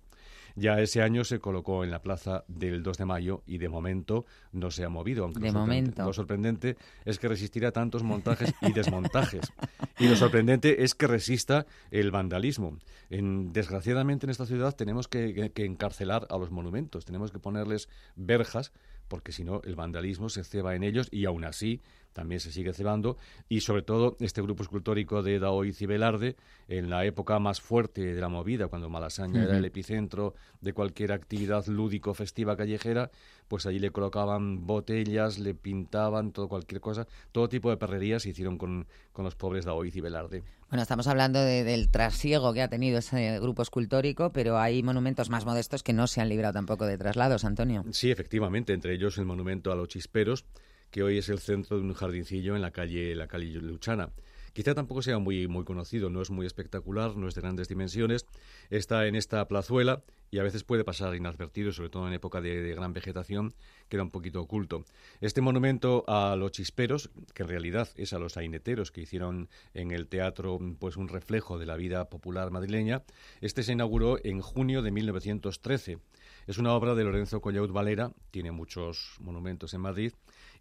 [0.55, 4.26] Ya ese año se colocó en la plaza del 2 de mayo y de momento
[4.51, 5.24] no se ha movido.
[5.24, 6.03] Aunque de lo, momento.
[6.03, 9.51] lo sorprendente es que resistirá tantos montajes y desmontajes.
[9.99, 12.78] y lo sorprendente es que resista el vandalismo.
[13.09, 18.71] En, desgraciadamente en esta ciudad tenemos que encarcelar a los monumentos, tenemos que ponerles verjas
[19.08, 21.82] porque si no el vandalismo se ceba en ellos y aún así
[22.14, 23.18] también se sigue cebando.
[23.49, 26.36] Y sobre todo este grupo escultórico de Daoiz y Velarde
[26.68, 31.11] en la época más fuerte de la movida cuando Malasaña era el epicentro de cualquier
[31.11, 33.11] actividad lúdico festiva callejera
[33.47, 37.07] pues allí le colocaban botellas le pintaban todo cualquier cosa.
[37.32, 40.43] Todo tipo de perrerías se hicieron con, con los pobres Daoiz y Velarde
[40.74, 45.45] bueno, estamos hablando del trasiego que ha tenido ese grupo escultórico, pero hay monumentos más
[45.45, 47.86] modestos que no se han librado tampoco de traslados, Antonio.
[47.91, 50.45] Sí, efectivamente, entre ellos el monumento a los chisperos,
[50.94, 54.12] que hoy es el centro de un jardincillo en la calle, la calle Luchana.
[54.54, 58.28] Quizá tampoco sea muy, muy conocido, no es muy espectacular, no es de grandes dimensiones.
[58.70, 62.76] Está en esta plazuela y a veces puede pasar inadvertido, sobre todo en época de,
[62.76, 63.56] gran vegetación,
[63.89, 64.86] queda un poquito oculto.
[65.20, 69.89] Este monumento a los chisperos, que en realidad es a los aineteros que hicieron en
[69.89, 73.02] el teatro pues un reflejo de la vida popular madrileña,
[73.41, 75.98] este se inauguró en junio de 1913.
[76.46, 80.14] Es una obra de Lorenzo Collaut Valera, tiene muchos monumentos en Madrid,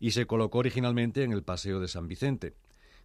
[0.02, 2.56] y se colocó originalmente en el Paseo de San Vicente.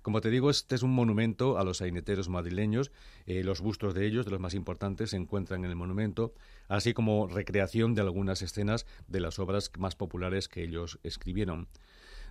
[0.02, 2.92] Como te digo, este es un monumento a los saineteros madrileños.
[3.28, 6.34] Eh, los bustos de ellos, de los más importantes, se encuentran en el monumento,
[6.68, 11.68] así como recreación de algunas escenas de las obras más populares que ellos escribieron.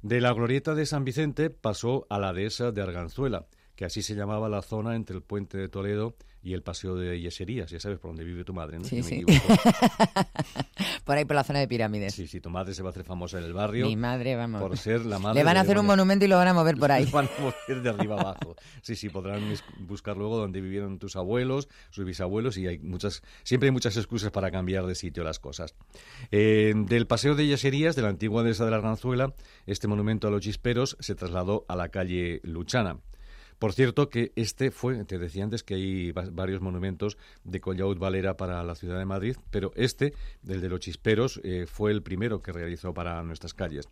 [0.02, 3.46] De la glorieta de San Vicente pasó a la dehesa de Arganzuela,
[3.76, 6.16] que así se llamaba la zona entre el puente de Toledo
[6.47, 7.68] y el paseo de Yeserías.
[7.72, 8.84] Ya sabes por dónde vive tu madre, ¿no?
[8.84, 9.24] Sí, sí.
[11.05, 12.14] por ahí, por la zona de pirámides.
[12.14, 13.86] Sí, sí, tu madre se va a hacer famosa en el barrio.
[13.86, 14.62] Mi madre, vamos.
[14.62, 15.40] Por ser la madre.
[15.40, 17.05] Le van a hacer un monumento y lo van a mover por ahí.
[17.07, 18.55] Lo van a mover de arriba abajo.
[18.80, 19.42] Sí, sí, podrán
[19.80, 24.30] buscar luego dónde vivieron tus abuelos, sus bisabuelos, y hay muchas, siempre hay muchas excusas
[24.30, 25.74] para cambiar de sitio las cosas.
[26.30, 29.34] Eh, del paseo de Yeserías, de la antigua dehesa de la Arganzuela,
[29.66, 32.99] este monumento a los chisperos se trasladó a la calle Luchana.
[33.59, 38.36] Por cierto que este fue, te decía antes que hay varios monumentos de Collaut Valera
[38.36, 40.12] para la ciudad de Madrid, pero este,
[40.46, 43.88] el de los chisperos, eh, fue el primero que realizó para nuestras calles.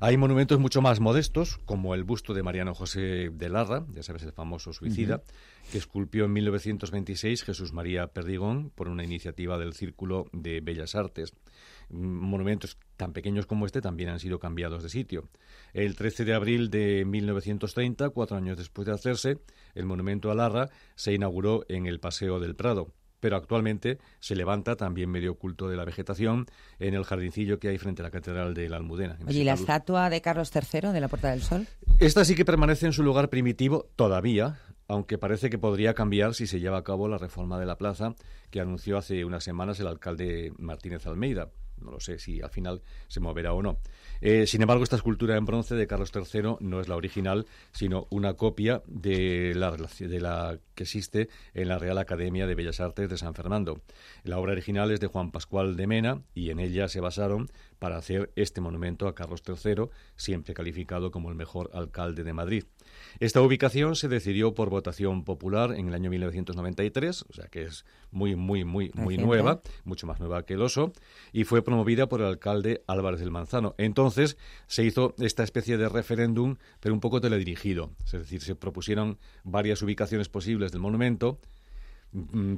[0.00, 4.24] Hay monumentos mucho más modestos, como el busto de Mariano José de Larra, ya sabes,
[4.24, 5.22] el famoso suicida,
[5.70, 11.32] que esculpió en 1926 Jesús María Perdigón por una iniciativa del Círculo de Bellas Artes.
[11.90, 15.28] Monumentos tan pequeños como este también han sido cambiados de sitio.
[15.72, 19.38] El 13 de abril de 1930, cuatro años después de hacerse,
[19.74, 22.92] el monumento a Larra se inauguró en el Paseo del Prado
[23.24, 26.44] pero actualmente se levanta también medio oculto de la vegetación
[26.78, 29.16] en el jardincillo que hay frente a la Catedral de la Almudena.
[29.26, 31.66] Oye, ¿y la estatua de Carlos III de la Puerta del Sol?
[31.98, 34.58] Esta sí que permanece en su lugar primitivo todavía,
[34.88, 38.14] aunque parece que podría cambiar si se lleva a cabo la reforma de la plaza
[38.50, 41.48] que anunció hace unas semanas el alcalde Martínez Almeida.
[41.80, 43.78] No lo sé si al final se moverá o no.
[44.20, 48.06] Eh, sin embargo, esta escultura en bronce de Carlos III no es la original, sino
[48.10, 53.08] una copia de la, de la que existe en la Real Academia de Bellas Artes
[53.08, 53.80] de San Fernando.
[54.22, 57.96] La obra original es de Juan Pascual de Mena y en ella se basaron para
[57.96, 62.64] hacer este monumento a Carlos III, siempre calificado como el mejor alcalde de Madrid.
[63.20, 67.84] Esta ubicación se decidió por votación popular en el año 1993, o sea que es
[68.10, 70.92] muy, muy, muy, muy nueva, mucho más nueva que el oso,
[71.32, 73.74] y fue promovida por el alcalde Álvarez del Manzano.
[73.78, 74.36] Entonces
[74.66, 79.82] se hizo esta especie de referéndum, pero un poco teledirigido, es decir, se propusieron varias
[79.82, 81.40] ubicaciones posibles del monumento,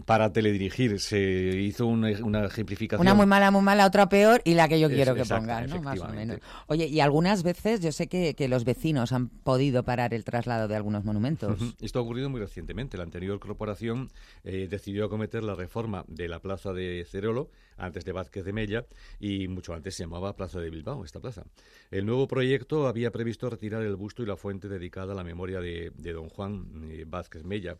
[0.04, 1.00] para teledirigir.
[1.00, 3.00] Se hizo una, ejemplificación.
[3.00, 5.82] Una muy mala, muy mala, otra peor y la que yo quiero que pongan, ¿no?
[5.82, 6.40] Más o menos.
[6.66, 10.76] Oye, y algunas veces yo sé que, los vecinos han podido parar el traslado de
[10.76, 11.58] algunos monumentos.
[11.80, 12.96] Esto ha ocurrido muy recientemente.
[12.96, 14.08] La anterior corporación
[14.44, 18.86] eh, decidió acometer la reforma de la plaza de Cerolo, antes de Vázquez de Mella,
[19.18, 21.44] y mucho antes se llamaba Plaza de Bilbao, esta plaza.
[21.90, 25.60] El nuevo proyecto había previsto retirar el busto y la fuente dedicada a la memoria
[25.60, 27.78] de, don Juan eh, Vázquez Mella.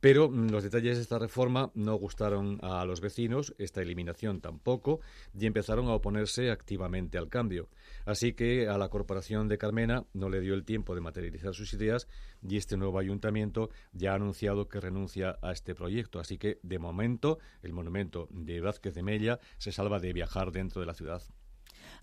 [0.00, 5.00] Pero mm, los detalles de esta reforma no gustaron a los vecinos, esta eliminación tampoco,
[5.38, 7.68] y empezaron a oponerse activamente al cambio.
[8.04, 11.72] Así que a la Corporación de Carmena no le dio el tiempo de materializar sus
[11.74, 12.08] ideas
[12.42, 16.20] y este nuevo ayuntamiento ya ha anunciado que renuncia a este proyecto.
[16.20, 20.80] Así que, de momento, el monumento de Vázquez de Mella se salva de viajar dentro
[20.80, 21.22] de la ciudad.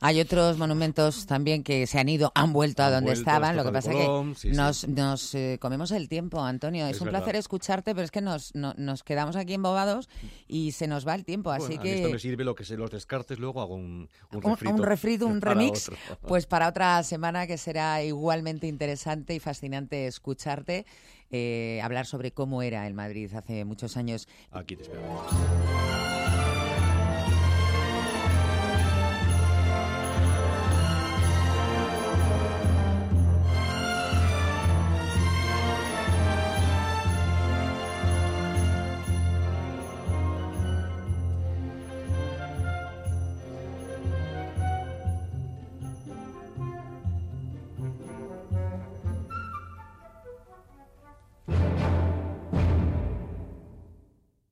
[0.01, 3.55] Hay otros monumentos también que se han ido, han vuelto a donde estaban.
[3.55, 6.87] Lo que pasa es que nos, nos eh, comemos el tiempo, Antonio.
[6.87, 10.09] Es, un placer escucharte, pero es que nos, nos quedamos aquí embobados
[10.47, 11.51] y se nos va el tiempo.
[11.51, 11.95] así que.
[11.95, 14.75] esto me sirve lo que se los descartes, luego hago un, un refrito.
[14.75, 15.91] Un, refrito, un remix.
[16.27, 20.85] Pues para otra semana que será igualmente interesante y fascinante escucharte.
[21.31, 24.27] Eh, hablar sobre cómo era el Madrid hace muchos años.
[24.51, 26.14] Aquí te esperamos.